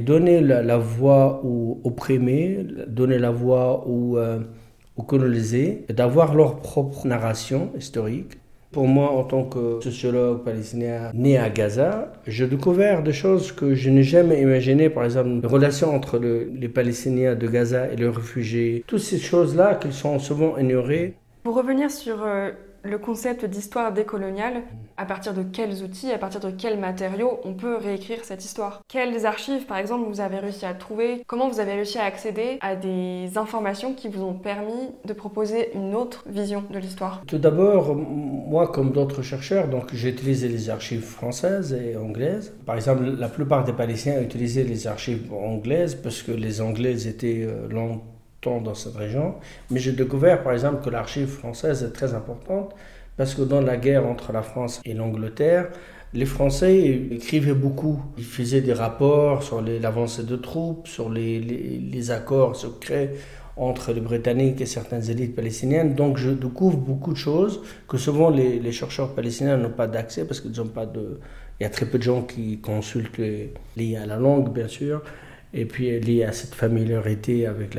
donner 0.00 0.40
la, 0.40 0.78
voix 0.78 1.44
aux 1.44 1.80
opprimés, 1.82 2.64
donner 2.86 3.18
la 3.18 3.32
voix 3.32 3.84
aux 3.88 5.02
colonisés, 5.08 5.86
d'avoir 5.88 6.36
leur 6.36 6.60
propre 6.60 7.08
narration 7.08 7.72
historique 7.76 8.38
pour 8.72 8.86
moi, 8.86 9.10
en 9.10 9.24
tant 9.24 9.44
que 9.44 9.80
sociologue 9.82 10.44
palestinien 10.44 11.10
né 11.14 11.38
à 11.38 11.48
Gaza, 11.50 12.12
j'ai 12.26 12.46
découvert 12.46 13.02
des 13.02 13.12
choses 13.12 13.52
que 13.52 13.74
je 13.74 13.90
n'ai 13.90 14.02
jamais 14.02 14.40
imaginées, 14.42 14.90
par 14.90 15.04
exemple, 15.04 15.40
les 15.42 15.48
relations 15.48 15.94
entre 15.94 16.18
le, 16.18 16.50
les 16.54 16.68
Palestiniens 16.68 17.34
de 17.34 17.46
Gaza 17.46 17.90
et 17.92 17.96
les 17.96 18.08
réfugiés, 18.08 18.84
toutes 18.86 19.00
ces 19.00 19.18
choses-là 19.18 19.74
qui 19.76 19.92
sont 19.92 20.18
souvent 20.18 20.56
ignorées. 20.58 21.14
Pour 21.44 21.56
revenir 21.56 21.90
sur 21.90 22.22
euh, 22.24 22.50
le 22.86 22.98
concept 22.98 23.44
d'histoire 23.44 23.92
décoloniale, 23.92 24.62
à 24.96 25.04
partir 25.04 25.34
de 25.34 25.42
quels 25.42 25.82
outils, 25.82 26.10
à 26.10 26.18
partir 26.18 26.40
de 26.40 26.50
quels 26.50 26.78
matériaux 26.78 27.40
on 27.44 27.54
peut 27.54 27.76
réécrire 27.76 28.24
cette 28.24 28.44
histoire? 28.44 28.82
Quelles 28.88 29.26
archives, 29.26 29.66
par 29.66 29.76
exemple, 29.76 30.08
vous 30.08 30.20
avez 30.20 30.38
réussi 30.38 30.64
à 30.64 30.74
trouver? 30.74 31.22
Comment 31.26 31.48
vous 31.48 31.60
avez 31.60 31.72
réussi 31.74 31.98
à 31.98 32.04
accéder 32.04 32.58
à 32.60 32.76
des 32.76 33.36
informations 33.36 33.94
qui 33.94 34.08
vous 34.08 34.22
ont 34.22 34.34
permis 34.34 34.90
de 35.04 35.12
proposer 35.12 35.74
une 35.74 35.94
autre 35.94 36.24
vision 36.26 36.64
de 36.70 36.78
l'histoire? 36.78 37.22
Tout 37.26 37.38
d'abord, 37.38 37.94
moi, 37.94 38.68
comme 38.68 38.92
d'autres 38.92 39.22
chercheurs, 39.22 39.68
donc 39.68 39.92
j'ai 39.92 40.10
utilisé 40.10 40.48
les 40.48 40.70
archives 40.70 41.04
françaises 41.04 41.72
et 41.72 41.96
anglaises. 41.96 42.54
Par 42.64 42.76
exemple, 42.76 43.04
la 43.04 43.28
plupart 43.28 43.64
des 43.64 43.72
Palestiniens 43.72 44.22
utilisaient 44.22 44.64
les 44.64 44.86
archives 44.86 45.32
anglaises 45.32 45.94
parce 45.94 46.22
que 46.22 46.32
les 46.32 46.60
Anglais 46.60 47.06
étaient 47.06 47.44
euh, 47.46 47.68
dans 48.60 48.74
cette 48.74 48.96
région. 48.96 49.34
Mais 49.70 49.80
j'ai 49.80 49.92
découvert, 49.92 50.42
par 50.42 50.52
exemple, 50.52 50.84
que 50.84 50.90
l'archive 50.90 51.28
française 51.28 51.82
est 51.82 51.92
très 51.92 52.14
importante 52.14 52.74
parce 53.16 53.34
que 53.34 53.42
dans 53.42 53.60
la 53.60 53.76
guerre 53.76 54.06
entre 54.06 54.32
la 54.32 54.42
France 54.42 54.80
et 54.84 54.94
l'Angleterre, 54.94 55.68
les 56.14 56.26
Français 56.26 56.78
écrivaient 57.10 57.54
beaucoup. 57.54 58.00
Ils 58.16 58.24
faisaient 58.24 58.60
des 58.60 58.72
rapports 58.72 59.42
sur 59.42 59.60
l'avancée 59.60 60.22
de 60.22 60.36
troupes, 60.36 60.86
sur 60.86 61.10
les, 61.10 62.10
accords 62.10 62.56
secrets 62.56 63.14
entre 63.56 63.92
les 63.92 64.00
Britanniques 64.00 64.60
et 64.60 64.66
certaines 64.66 65.10
élites 65.10 65.34
palestiniennes. 65.34 65.94
Donc 65.94 66.18
je 66.18 66.30
découvre 66.30 66.76
beaucoup 66.76 67.12
de 67.12 67.18
choses 67.18 67.62
que 67.88 67.96
souvent 67.96 68.30
les, 68.30 68.58
les 68.58 68.72
chercheurs 68.72 69.14
palestiniens 69.14 69.56
n'ont 69.56 69.70
pas 69.70 69.86
d'accès 69.86 70.24
parce 70.24 70.40
qu'ils 70.40 70.56
n'ont 70.56 70.68
pas 70.68 70.86
de... 70.86 71.18
Il 71.58 71.62
y 71.62 71.66
a 71.66 71.70
très 71.70 71.86
peu 71.86 71.96
de 71.96 72.02
gens 72.02 72.22
qui 72.22 72.58
consultent 72.58 73.18
liés 73.76 73.96
à 73.96 74.04
la 74.04 74.16
langue, 74.16 74.52
bien 74.52 74.68
sûr, 74.68 75.02
et 75.56 75.64
puis 75.64 75.98
liés 76.00 76.24
à 76.24 76.32
cette 76.32 76.54
familiarité 76.54 77.46
avec 77.46 77.74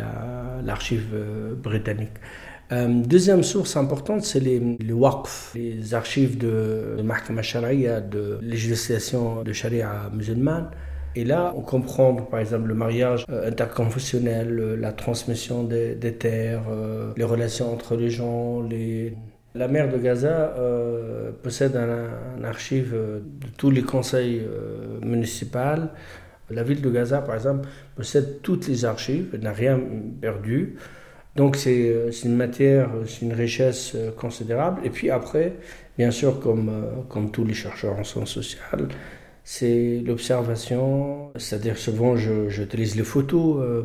l'archive 0.63 1.09
euh, 1.13 1.53
britannique. 1.53 2.17
Euh, 2.71 2.87
deuxième 2.89 3.43
source 3.43 3.77
importante, 3.77 4.23
c'est 4.23 4.41
les, 4.41 4.59
les 4.59 4.93
waqf, 4.93 5.53
les 5.55 5.93
archives 5.93 6.37
de, 6.37 6.95
de 6.97 7.01
Mahkama 7.01 7.41
de 7.41 8.39
législation 8.41 9.43
de 9.43 9.53
Sharia 9.53 10.09
musulmane. 10.11 10.69
Et 11.15 11.23
là, 11.23 11.53
on 11.55 11.61
comprend 11.61 12.13
par 12.13 12.39
exemple 12.39 12.67
le 12.67 12.75
mariage 12.75 13.25
euh, 13.29 13.47
interconfessionnel, 13.47 14.75
la 14.79 14.91
transmission 14.91 15.63
des, 15.63 15.95
terres, 16.19 16.63
les 17.15 17.23
relations 17.23 17.71
entre 17.71 17.95
les 17.95 18.09
gens. 18.09 18.67
La 19.55 19.67
maire 19.67 19.89
de 19.89 19.97
Gaza 19.97 20.53
possède 21.41 21.75
un, 21.77 22.43
archive 22.43 22.91
de 22.93 23.47
tous 23.57 23.71
les 23.71 23.81
conseils 23.81 24.45
municipaux. 25.01 25.87
La 26.49 26.63
ville 26.63 26.81
de 26.81 26.89
Gaza, 26.89 27.21
par 27.21 27.35
exemple, 27.35 27.67
possède 27.95 28.41
toutes 28.41 28.67
les 28.67 28.85
archives, 28.85 29.29
elle 29.33 29.41
n'a 29.41 29.51
rien 29.51 29.79
perdu. 30.21 30.75
Donc 31.35 31.55
c'est 31.55 32.09
une 32.23 32.35
matière, 32.35 32.89
c'est 33.05 33.25
une 33.25 33.33
richesse 33.33 33.95
considérable. 34.17 34.81
Et 34.83 34.89
puis 34.89 35.11
après, 35.11 35.53
bien 35.97 36.09
sûr, 36.09 36.39
comme, 36.39 36.71
comme 37.09 37.31
tous 37.31 37.43
les 37.43 37.53
chercheurs 37.53 37.99
en 37.99 38.03
sciences 38.03 38.31
sociales, 38.31 38.87
c'est 39.49 40.01
l'observation, 40.05 41.31
c'est-à-dire 41.37 41.77
souvent 41.77 42.17
j'utilise 42.17 42.97
les 42.97 43.05
photos, 43.05 43.61
euh, 43.61 43.83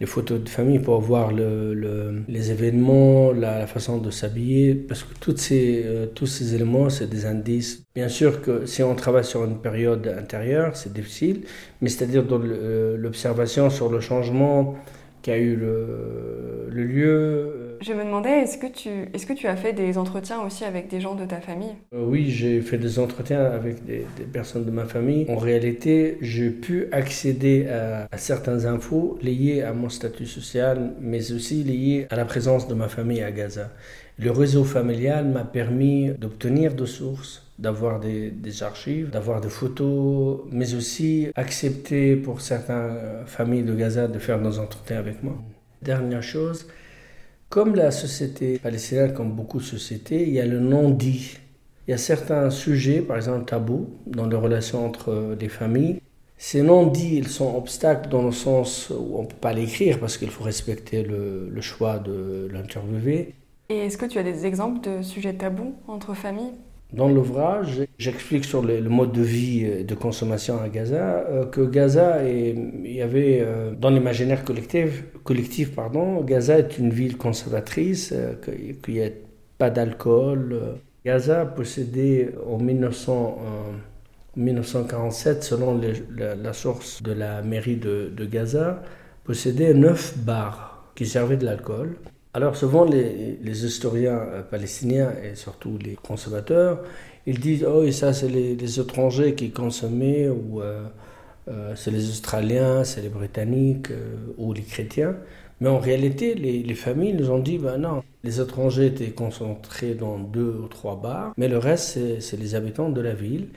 les 0.00 0.06
photos 0.06 0.40
de 0.40 0.48
famille 0.48 0.78
pour 0.78 0.98
voir 1.02 1.32
le, 1.32 1.74
le, 1.74 2.22
les 2.28 2.50
événements, 2.50 3.30
la, 3.30 3.66
façon 3.66 3.98
de 3.98 4.10
s'habiller, 4.10 4.74
parce 4.74 5.02
que 5.02 5.12
toutes 5.20 5.36
ces, 5.38 5.82
euh, 5.84 6.06
tous 6.06 6.26
ces 6.26 6.54
éléments, 6.54 6.88
c'est 6.88 7.10
des 7.10 7.26
indices. 7.26 7.84
Bien 7.94 8.08
sûr 8.08 8.40
que 8.40 8.64
si 8.64 8.82
on 8.82 8.94
travaille 8.94 9.26
sur 9.26 9.44
une 9.44 9.58
période 9.58 10.06
intérieure, 10.18 10.74
c'est 10.78 10.94
difficile, 10.94 11.42
mais 11.82 11.90
c'est-à-dire 11.90 12.24
euh, 12.30 12.96
l'observation 12.96 13.68
sur 13.68 13.90
le 13.90 14.00
changement 14.00 14.76
qui 15.20 15.30
a 15.30 15.36
eu 15.36 15.56
le 15.56 16.70
lieu, 16.70 17.61
je 17.82 17.92
me 17.92 18.04
demandais, 18.04 18.42
est-ce 18.42 18.58
que, 18.58 18.66
tu, 18.66 18.88
est 18.88 19.26
que 19.26 19.32
tu 19.32 19.46
as 19.46 19.56
fait 19.56 19.72
des 19.72 19.98
entretiens 19.98 20.40
aussi 20.42 20.64
avec 20.64 20.88
des 20.88 21.00
gens 21.00 21.14
de 21.14 21.24
ta 21.24 21.40
famille? 21.40 21.74
Euh, 21.94 22.04
Oui, 22.04 22.30
j'ai 22.30 22.60
fait 22.60 22.78
des 22.78 22.98
entretiens 22.98 23.44
avec 23.44 23.84
des, 23.84 24.06
des, 24.16 24.24
personnes 24.24 24.64
de 24.64 24.70
ma 24.70 24.84
famille. 24.84 25.26
En 25.28 25.36
réalité, 25.36 26.18
j'ai 26.20 26.50
pu 26.50 26.86
accéder 26.92 27.66
à, 27.68 28.06
à 28.10 28.18
certaines 28.18 28.66
infos 28.66 29.18
liées 29.22 29.62
à 29.62 29.72
mon 29.72 29.88
statut 29.88 30.26
social, 30.26 30.92
mais 31.00 31.32
aussi 31.32 31.64
liées 31.64 32.06
à 32.10 32.16
la 32.16 32.24
présence 32.24 32.68
de 32.68 32.74
ma 32.74 32.88
famille 32.88 33.22
à 33.22 33.32
Gaza. 33.32 33.70
Le 34.18 34.30
réseau 34.30 34.64
familial 34.64 35.26
m'a 35.26 35.44
permis 35.44 36.10
d'obtenir 36.10 36.74
des 36.74 36.86
sources, 36.86 37.42
d'avoir 37.58 37.98
des, 37.98 38.30
des, 38.30 38.62
archives, 38.62 39.10
d'avoir 39.10 39.40
des 39.40 39.48
photos, 39.48 40.42
mais 40.52 40.74
aussi 40.74 41.28
accepter 41.34 42.16
pour 42.16 42.40
certaines 42.40 43.24
familles 43.26 43.62
de 43.64 43.74
Gaza 43.74 44.06
de 44.08 44.18
faire 44.18 44.40
des 44.40 44.58
entretiens 44.58 44.98
avec 44.98 45.22
moi. 45.22 45.34
Dernière 45.80 46.22
chose, 46.22 46.68
comme 47.52 47.74
la 47.74 47.90
société 47.90 48.58
palestinienne, 48.58 49.12
comme 49.12 49.32
beaucoup 49.32 49.58
de 49.58 49.62
sociétés, 49.62 50.22
il 50.22 50.32
y 50.32 50.40
a 50.40 50.46
le 50.46 50.58
non-dit. 50.58 51.36
Il 51.86 51.90
y 51.90 51.94
a 51.94 51.98
certains 51.98 52.48
sujets, 52.48 53.02
par 53.02 53.16
exemple 53.18 53.44
tabous, 53.44 53.90
dans 54.06 54.26
les 54.26 54.36
relations 54.36 54.86
entre 54.86 55.36
les 55.38 55.50
familles. 55.50 56.00
Ces 56.38 56.62
non-dits, 56.62 57.14
ils 57.14 57.28
sont 57.28 57.54
obstacles 57.54 58.08
dans 58.08 58.22
le 58.22 58.32
sens 58.32 58.88
où 58.88 59.18
on 59.18 59.24
ne 59.24 59.26
peut 59.26 59.36
pas 59.38 59.52
l'écrire 59.52 60.00
parce 60.00 60.16
qu'il 60.16 60.30
faut 60.30 60.44
respecter 60.44 61.02
le, 61.02 61.50
le 61.50 61.60
choix 61.60 61.98
de 61.98 62.48
l'interviewé. 62.50 63.34
Et 63.68 63.76
est-ce 63.76 63.98
que 63.98 64.06
tu 64.06 64.18
as 64.18 64.22
des 64.22 64.46
exemples 64.46 64.80
de 64.80 65.02
sujets 65.02 65.34
tabous 65.34 65.74
entre 65.88 66.14
familles? 66.14 66.54
Dans 66.92 67.08
l'ouvrage, 67.08 67.82
j'explique 67.98 68.44
sur 68.44 68.62
le, 68.62 68.80
mode 68.82 69.12
de 69.12 69.22
vie 69.22 69.64
et 69.64 69.84
de 69.84 69.94
consommation 69.94 70.60
à 70.60 70.68
Gaza 70.68 71.24
euh, 71.28 71.46
que 71.46 71.62
Gaza, 71.62 72.24
est, 72.24 72.54
il 72.84 72.92
y 72.92 73.00
avait 73.00 73.40
euh, 73.40 73.72
dans 73.74 73.88
l'imaginaire 73.88 74.44
collectif, 74.44 75.04
collectif 75.24 75.74
pardon, 75.74 76.20
Gaza 76.22 76.58
est 76.58 76.78
une 76.78 76.90
ville 76.90 77.16
conservatrice, 77.16 78.12
euh, 78.12 78.34
qu'il 78.84 78.94
n'y 78.94 79.02
a 79.02 79.08
pas 79.56 79.70
d'alcool. 79.70 80.78
Gaza 81.04 81.46
possédait 81.46 82.34
en 82.46 82.58
1900, 82.58 83.38
1947, 84.36 85.42
selon 85.42 85.80
la, 86.16 86.52
source 86.52 87.02
de 87.02 87.12
la 87.12 87.42
mairie 87.42 87.76
de, 87.76 88.12
de 88.14 88.24
Gaza, 88.24 88.82
possédait 89.24 89.74
neuf 89.74 90.16
bars 90.18 90.92
qui 90.94 91.06
servaient 91.06 91.36
de 91.36 91.44
l'alcool. 91.44 91.96
Alors 92.34 92.56
souvent 92.56 92.84
les, 92.84 93.64
historiens 93.66 94.18
euh, 94.18 94.42
palestiniens 94.42 95.12
et 95.22 95.34
surtout 95.34 95.76
les 95.76 95.96
conservateurs, 95.96 96.80
ils 97.26 97.38
disent 97.38 97.66
oh 97.68 97.82
et 97.82 97.92
ça 97.92 98.14
c'est 98.14 98.28
les, 98.28 98.80
étrangers 98.80 99.34
qui 99.34 99.50
consommaient 99.50 100.30
ou 100.30 100.62
euh, 100.62 100.82
euh, 101.48 101.74
c'est 101.76 101.90
les 101.90 102.08
Australiens, 102.08 102.84
c'est 102.84 103.02
les 103.02 103.10
Britanniques 103.10 103.88
ou 104.38 104.54
les 104.54 104.62
chrétiens. 104.62 105.16
Mais 105.60 105.68
en 105.68 105.78
réalité, 105.78 106.34
les, 106.34 106.62
les, 106.62 106.74
familles 106.74 107.12
nous 107.12 107.30
ont 107.30 107.38
dit 107.38 107.58
ben 107.58 107.76
non, 107.76 108.02
les 108.24 108.40
étrangers 108.40 108.86
étaient 108.86 109.10
concentrés 109.10 109.94
dans 109.94 110.18
deux 110.18 110.58
ou 110.64 110.68
trois 110.68 110.96
bars, 110.96 111.34
mais 111.36 111.48
le 111.48 111.58
reste 111.58 112.20
c'est 112.20 112.36
les 112.38 112.54
habitants 112.54 112.88
de 112.88 113.00
la 113.02 113.12
ville. 113.12 113.48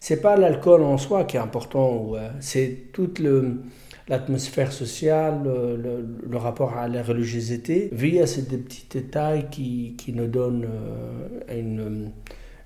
C'est 0.00 0.22
pas 0.22 0.36
l'alcool 0.36 0.82
en 0.82 0.96
soi 0.96 1.24
qui 1.24 1.36
est 1.36 1.40
important, 1.40 2.14
c'est 2.40 2.86
tout 2.92 3.10
le 3.20 3.58
l'atmosphère 4.08 4.72
sociale, 4.72 5.42
le, 5.44 6.06
le, 6.28 6.36
rapport 6.36 6.76
à 6.76 6.88
la 6.88 7.02
religiosité, 7.02 7.88
via 7.92 8.26
ces 8.26 8.44
petits 8.46 8.86
détails 8.90 9.48
qui, 9.50 9.94
qui 9.96 10.12
nous 10.12 10.26
donnent 10.26 10.66
euh, 10.68 11.58
une, 11.60 12.12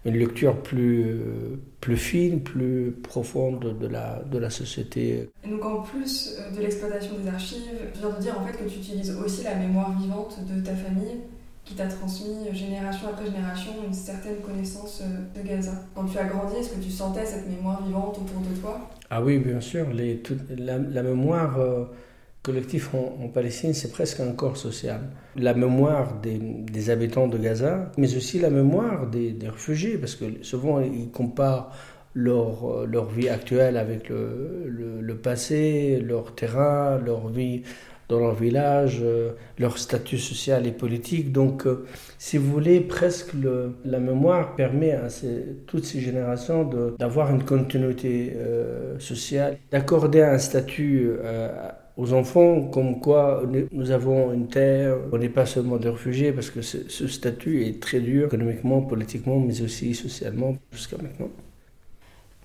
une, 0.04 0.16
lecture 0.16 0.62
plus, 0.62 1.20
plus 1.80 1.96
fine, 1.96 2.40
plus 2.40 2.92
profonde 3.02 3.78
de 3.78 3.86
la, 3.86 4.22
de 4.30 4.38
la 4.38 4.50
société. 4.50 5.30
Et 5.44 5.48
donc 5.48 5.64
en 5.64 5.82
plus 5.82 6.38
de 6.56 6.60
l'exploitation 6.60 7.18
des 7.22 7.28
archives, 7.28 7.60
je 7.94 8.00
viens 8.00 8.10
de 8.10 8.20
dire 8.20 8.40
en 8.40 8.46
fait 8.46 8.52
que 8.52 8.68
tu 8.68 8.78
utilises 8.78 9.14
aussi 9.16 9.44
la 9.44 9.54
mémoire 9.54 9.98
vivante 9.98 10.38
de 10.48 10.64
ta 10.64 10.74
famille 10.74 11.20
qui 11.66 11.74
t'a 11.74 11.88
transmis 11.88 12.54
génération 12.54 13.08
après 13.08 13.26
génération 13.26 13.72
une 13.84 13.92
certaine 13.92 14.36
connaissance 14.36 15.02
euh, 15.02 15.38
de 15.38 15.46
Gaza. 15.46 15.72
Quand 15.94 16.04
tu 16.04 16.16
as 16.16 16.24
grandi, 16.24 16.56
est-ce 16.56 16.70
que 16.70 16.80
tu 16.82 16.90
sentais 16.90 17.26
cette 17.26 17.48
mémoire 17.48 17.84
vivante 17.84 18.16
autour 18.18 18.40
de 18.40 18.56
toi? 18.60 18.88
Ah 19.10 19.22
oui, 19.22 19.38
bien 19.38 19.60
sûr. 19.60 19.86
La, 20.58 21.02
mémoire 21.02 21.60
euh, 21.60 21.84
collective 22.42 22.88
en, 22.94 23.28
Palestine, 23.28 23.74
c'est 23.74 23.92
presque 23.92 24.20
un 24.20 24.32
corps 24.32 24.56
social. 24.56 25.00
La 25.36 25.54
mémoire 25.54 26.20
des, 26.20 26.90
habitants 26.90 27.28
de 27.28 27.38
Gaza, 27.38 27.92
mais 27.98 28.16
aussi 28.16 28.38
la 28.38 28.50
mémoire 28.50 29.06
des, 29.06 29.36
réfugiés, 29.44 29.98
parce 29.98 30.16
que 30.16 30.42
souvent 30.42 30.80
ils 30.80 31.10
comparent 31.10 31.72
leur, 32.14 32.64
euh, 32.64 33.08
vie 33.14 33.28
actuelle 33.28 33.76
avec 33.76 34.08
le 34.08 35.14
passé, 35.22 36.00
leur 36.00 36.34
terrain, 36.34 36.98
leur 36.98 37.28
vie 37.28 37.62
dans 38.08 38.20
leur 38.20 38.34
village, 38.34 39.00
euh, 39.02 39.32
leur 39.58 39.78
statut 39.78 40.18
social 40.18 40.66
et 40.66 40.72
politique. 40.72 41.32
Donc, 41.32 41.66
euh, 41.66 41.86
si 42.18 42.38
vous 42.38 42.50
voulez, 42.50 42.80
presque 42.80 43.32
la 43.84 43.98
mémoire 43.98 44.54
permet 44.54 44.92
à 44.92 45.08
toutes 45.66 45.84
ces 45.84 46.00
générations 46.00 46.68
d'avoir 46.98 47.30
une 47.30 47.42
continuité 47.42 48.32
euh, 48.36 48.98
sociale, 48.98 49.58
d'accorder 49.70 50.22
un 50.22 50.38
statut 50.38 51.10
aux 51.96 52.12
enfants 52.12 52.62
comme 52.62 53.00
quoi 53.00 53.42
nous 53.72 53.90
avons 53.90 54.32
une 54.32 54.48
terre, 54.48 54.96
on 55.12 55.18
n'est 55.18 55.28
pas 55.28 55.46
seulement 55.46 55.76
des 55.76 55.88
réfugiés 55.88 56.32
parce 56.32 56.50
que 56.50 56.62
ce 56.62 57.08
statut 57.08 57.64
est 57.66 57.80
très 57.82 58.00
dur 58.00 58.26
économiquement, 58.26 58.82
politiquement, 58.82 59.38
mais 59.40 59.60
aussi 59.62 59.94
socialement 59.94 60.56
jusqu'à 60.72 60.96
maintenant. 60.98 61.28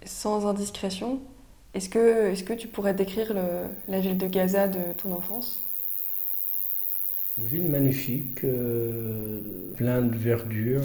Sans 0.06 0.48
indiscrétion, 0.48 1.20
est-ce 1.74 1.90
que, 1.90 2.32
est 2.32 2.44
que 2.44 2.54
tu 2.54 2.68
pourrais 2.68 2.94
décrire 2.94 3.34
la 3.88 4.00
ville 4.00 4.18
de 4.18 4.28
Gaza 4.28 4.68
de 4.68 4.94
ton 4.98 5.14
enfance? 5.14 5.64
Une 7.38 7.46
ville 7.46 7.70
magnifique, 7.70 8.44
euh, 8.44 9.40
pleine 9.78 10.10
de 10.10 10.18
verdure. 10.18 10.84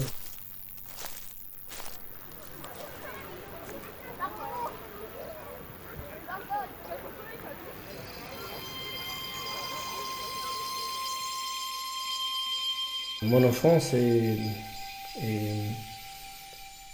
Mon 13.23 13.43
enfance 13.43 13.93
est, 13.93 14.37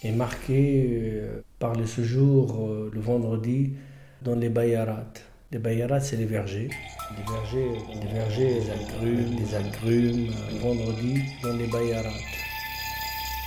est 0.03 0.11
marquée 0.11 0.87
euh, 0.89 1.41
par 1.59 1.75
le 1.75 1.85
séjour 1.85 2.67
euh, 2.67 2.91
le 2.93 2.99
vendredi 2.99 3.73
dans 4.21 4.35
les 4.35 4.49
bayarat. 4.49 5.13
Les 5.51 5.59
bayarat, 5.59 5.99
c'est 5.99 6.17
les 6.17 6.25
vergers. 6.25 6.69
Les 7.17 7.33
vergers, 7.33 7.79
les 8.01 8.13
vergers, 8.13 8.59
les 8.59 8.71
agrumes, 8.71 9.35
des 9.35 9.55
agrumes, 9.55 10.27
le 10.51 10.59
vendredi 10.59 11.21
dans 11.43 11.55
les 11.55 11.67
bayarat. 11.67 12.19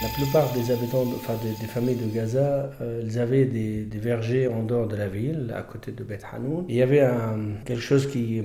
La 0.03 0.09
plupart 0.11 0.53
des 0.53 0.71
habitants, 0.71 1.07
enfin 1.16 1.35
des, 1.42 1.66
familles 1.66 1.97
de 1.97 2.07
Gaza, 2.14 2.71
euh, 2.83 3.03
ils 3.03 3.19
avaient 3.19 3.47
des, 3.47 3.88
vergers 3.95 4.47
en 4.47 4.62
dehors 4.62 4.87
de 4.87 4.95
la 4.95 5.09
ville, 5.09 5.55
à 5.57 5.62
côté 5.62 5.90
de 5.90 6.05
Beth 6.05 6.23
Hanoun. 6.31 6.66
Il 6.69 6.75
y 6.75 6.83
avait 6.83 7.03
quelque 7.64 7.81
chose 7.81 8.07
qui, 8.07 8.42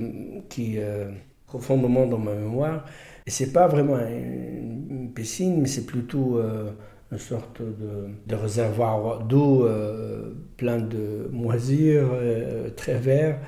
qui 0.47 0.76
euh, 0.78 1.10
profondément 1.47 2.06
dans 2.06 2.17
ma 2.17 2.34
mémoire. 2.34 2.86
Et 3.28 3.32
c'est 3.32 3.52
pas 3.52 3.67
vraiment 3.67 3.97
une, 3.97 5.12
piscine, 5.13 5.62
mais 5.62 5.67
c'est 5.67 5.86
plutôt 5.86 6.38
euh, 6.38 6.71
une 7.12 7.17
sorte 7.17 7.62
de, 7.62 8.36
réservoir 8.36 9.24
d'eau 9.24 9.65
euh, 9.65 10.34
plein 10.58 10.78
de 10.78 11.28
moisir, 11.32 12.10
euh, 12.13 12.69
très 12.76 12.97
vert. 12.97 13.39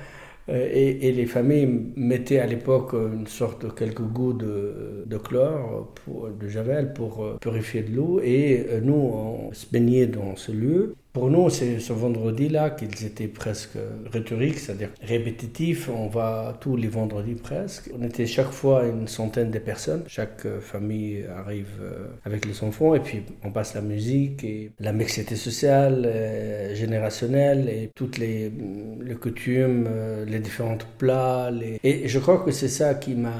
Et, 0.46 1.10
les 1.12 1.24
familles 1.24 1.92
mettaient 1.96 2.38
à 2.38 2.46
l'époque 2.46 2.92
une 2.92 3.26
sorte 3.26 3.74
quelques 3.74 4.02
gouttes 4.02 4.36
de, 4.40 5.04
de 5.06 5.16
chlore, 5.16 5.94
de 6.38 6.48
javel 6.48 6.92
pour 6.92 7.38
purifier 7.38 7.82
de 7.82 7.96
l'eau. 7.96 8.20
Et 8.22 8.66
nous, 8.82 8.92
on 8.92 9.52
se 9.54 9.64
baignait 9.72 10.06
dans 10.06 10.36
ce 10.36 10.52
lieu. 10.52 10.94
Pour 11.14 11.30
nous, 11.30 11.48
c'est 11.48 11.78
ce 11.78 11.92
vendredi-là 11.92 12.70
qu'ils 12.70 13.06
étaient 13.06 13.28
presque 13.28 13.78
rhétoriques, 14.12 14.58
c'est-à-dire 14.58 14.90
répétitifs. 15.00 15.88
On 15.88 16.08
va 16.08 16.58
tous 16.60 16.74
les 16.76 16.88
vendredis 16.88 17.36
presque. 17.36 17.88
On 17.96 18.02
était 18.04 18.26
chaque 18.26 18.50
fois 18.50 18.84
une 18.84 19.06
centaine 19.06 19.52
de 19.52 19.60
personnes. 19.60 20.02
Chaque 20.08 20.44
euh, 20.44 20.60
famille 20.60 21.24
arrive 21.36 21.78
euh, 21.80 22.08
avec 22.24 22.44
les 22.46 22.64
enfants 22.64 22.96
et 22.96 23.00
puis 23.00 23.22
on 23.44 23.52
passe 23.52 23.76
la 23.76 23.80
musique 23.80 24.42
et 24.42 24.72
la 24.80 24.92
mixité 24.92 25.36
sociale, 25.36 26.02
euh, 26.04 26.74
générationnelle 26.74 27.68
et 27.68 27.92
toutes 27.94 28.18
les, 28.18 28.50
les 29.00 29.14
coutumes, 29.14 29.88
les 30.26 30.40
différents 30.40 30.78
plats. 30.98 31.48
Et 31.84 32.08
je 32.08 32.18
crois 32.18 32.38
que 32.38 32.50
c'est 32.50 32.66
ça 32.66 32.92
qui 32.94 33.14
m'a 33.14 33.36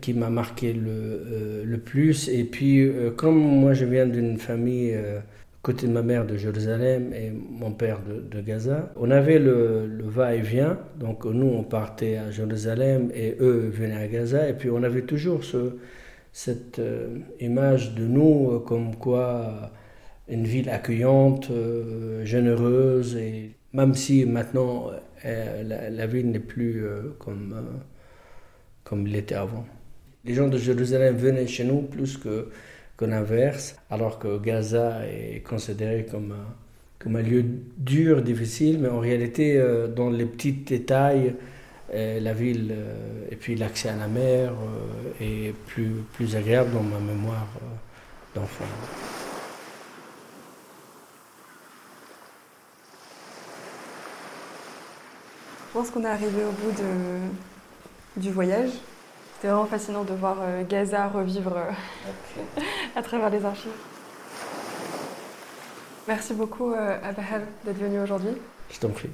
qui 0.00 0.14
m'a 0.14 0.30
marqué 0.30 0.72
le, 0.72 1.64
le, 1.64 1.78
plus. 1.78 2.28
Et 2.28 2.44
puis, 2.44 2.88
comme 3.16 3.36
moi 3.36 3.74
je 3.74 3.84
viens 3.84 4.06
d'une 4.06 4.38
famille 4.38 4.96
côté 5.62 5.86
de 5.86 5.92
ma 5.92 6.02
mère 6.02 6.26
de 6.26 6.36
Jérusalem 6.36 7.12
et 7.14 7.30
mon 7.30 7.72
père 7.72 8.00
de, 8.02 8.40
Gaza. 8.40 8.92
On 8.96 9.10
avait 9.10 9.38
le, 9.38 9.88
va-et-vient, 10.02 10.78
donc 10.98 11.24
nous 11.24 11.46
on 11.46 11.62
partait 11.62 12.16
à 12.16 12.30
Jérusalem 12.30 13.10
et 13.14 13.36
eux 13.40 13.70
venaient 13.72 14.02
à 14.02 14.08
Gaza, 14.08 14.48
et 14.48 14.54
puis 14.54 14.70
on 14.70 14.82
avait 14.82 15.02
toujours 15.02 15.44
ce, 15.44 15.76
cette 16.32 16.80
euh, 16.80 17.18
image 17.40 17.94
de 17.94 18.04
nous 18.04 18.50
euh, 18.50 18.58
comme 18.58 18.96
quoi 18.96 19.70
une 20.28 20.44
ville 20.44 20.68
accueillante, 20.68 21.50
euh, 21.50 22.24
généreuse, 22.24 23.16
et 23.16 23.52
même 23.72 23.94
si 23.94 24.24
maintenant 24.24 24.90
la, 25.24 26.06
ville 26.06 26.30
n'est 26.30 26.40
plus 26.40 26.84
comme, 27.20 27.54
comme 28.82 29.06
il 29.06 29.14
était 29.14 29.36
avant. 29.36 29.64
Les 30.24 30.34
gens 30.34 30.48
de 30.48 30.58
Jérusalem 30.58 31.16
venaient 31.16 31.46
chez 31.46 31.64
nous 31.64 31.82
plus 31.82 32.16
que 32.16 32.48
qu'on 33.02 33.12
inverse, 33.12 33.74
alors 33.90 34.18
que 34.18 34.38
Gaza 34.38 35.00
est 35.06 35.40
considéré 35.40 36.06
comme 36.08 36.32
un, 36.32 36.54
comme 37.00 37.16
un 37.16 37.22
lieu 37.22 37.44
dur, 37.76 38.22
difficile, 38.22 38.78
mais 38.78 38.88
en 38.88 39.00
réalité, 39.00 39.56
euh, 39.56 39.88
dans 39.88 40.08
les 40.08 40.24
petits 40.24 40.52
détails, 40.52 41.34
euh, 41.92 42.20
la 42.20 42.32
ville 42.32 42.72
euh, 42.72 43.26
et 43.30 43.36
puis 43.36 43.56
l'accès 43.56 43.88
à 43.88 43.96
la 43.96 44.06
mer 44.06 44.52
est 45.20 45.52
plus, 45.66 46.04
plus 46.12 46.36
agréable 46.36 46.72
dans 46.72 46.82
ma 46.82 47.00
mémoire 47.00 47.48
d'enfant. 48.34 48.64
Je 55.68 55.78
pense 55.78 55.90
qu'on 55.90 56.04
est 56.04 56.06
arrivé 56.06 56.44
au 56.44 56.52
bout 56.52 56.70
de, 56.70 58.20
du 58.20 58.30
voyage. 58.30 58.70
C'était 59.42 59.54
vraiment 59.54 59.66
fascinant 59.66 60.04
de 60.04 60.14
voir 60.14 60.36
euh, 60.40 60.62
Gaza 60.62 61.08
revivre 61.08 61.56
euh, 61.56 62.60
à 62.94 63.02
travers 63.02 63.28
les 63.28 63.44
archives. 63.44 63.72
Merci 66.06 66.32
beaucoup, 66.34 66.72
euh, 66.72 67.00
Abahel, 67.02 67.48
d'être 67.64 67.76
venu 67.76 67.98
aujourd'hui. 67.98 68.36
Je 68.70 68.78
t'en 68.78 68.90
prie. 68.90 69.10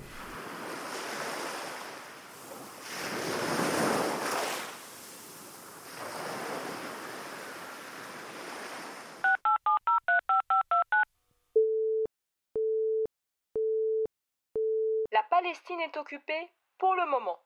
La 15.10 15.22
Palestine 15.30 15.80
est 15.80 15.96
occupée 15.96 16.50
pour 16.76 16.94
le 16.94 17.10
moment. 17.10 17.38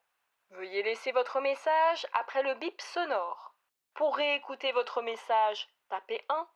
Veuillez 0.59 0.83
laisser 0.83 1.13
votre 1.13 1.41
message 1.41 2.07
après 2.13 2.43
le 2.43 2.55
bip 2.61 2.79
sonore. 2.79 3.55
Pour 3.95 4.15
réécouter 4.17 4.71
votre 4.73 5.01
message, 5.01 5.67
tapez 5.89 6.21
1. 6.29 6.47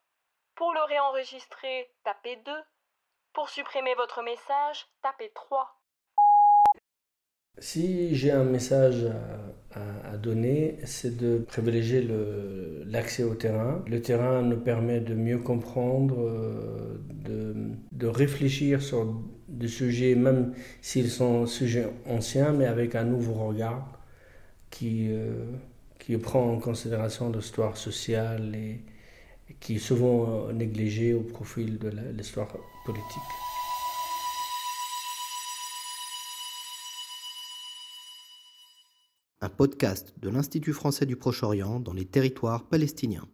Pour 0.54 0.74
le 0.74 0.82
réenregistrer, 0.82 1.90
tapez 2.04 2.36
2. 2.44 2.52
Pour 3.32 3.48
supprimer 3.48 3.94
votre 3.94 4.22
message, 4.22 4.86
tapez 5.00 5.30
3. 5.34 5.80
Si 7.58 8.14
j'ai 8.14 8.32
un 8.32 8.44
message 8.44 9.06
à, 9.72 10.16
donner, 10.18 10.78
c'est 10.84 11.16
de 11.16 11.38
privilégier 11.38 12.06
l'accès 12.84 13.22
au 13.22 13.34
terrain. 13.34 13.82
Le 13.86 14.02
terrain 14.02 14.42
nous 14.42 14.60
permet 14.60 15.00
de 15.00 15.14
mieux 15.14 15.38
comprendre, 15.38 16.20
euh, 16.20 17.02
de, 17.08 17.54
de 17.92 18.06
réfléchir 18.06 18.82
sur 18.82 19.04
des 19.48 19.68
sujets, 19.68 20.14
même 20.14 20.54
s'ils 20.80 21.10
sont 21.10 21.46
sujets 21.46 21.88
anciens, 22.06 22.52
mais 22.52 22.66
avec 22.66 22.94
un 22.94 23.04
nouveau 23.04 23.34
regard 23.34 24.00
qui, 24.70 25.08
euh, 25.10 25.44
qui 25.98 26.16
prend 26.16 26.52
en 26.52 26.58
considération 26.58 27.30
l'histoire 27.30 27.76
sociale 27.76 28.54
et, 28.54 28.80
qui 29.60 29.76
est 29.76 29.78
souvent 29.78 30.52
négligée 30.52 31.14
au 31.14 31.20
profil 31.20 31.78
de 31.78 31.90
l'histoire 32.16 32.48
politique. 32.84 33.22
Un 39.42 39.48
podcast 39.50 40.14
de 40.18 40.30
l'Institut 40.30 40.72
français 40.72 41.06
du 41.06 41.14
Proche-Orient 41.14 41.78
dans 41.78 41.92
les 41.92 42.06
territoires 42.06 42.64
palestiniens. 42.64 43.28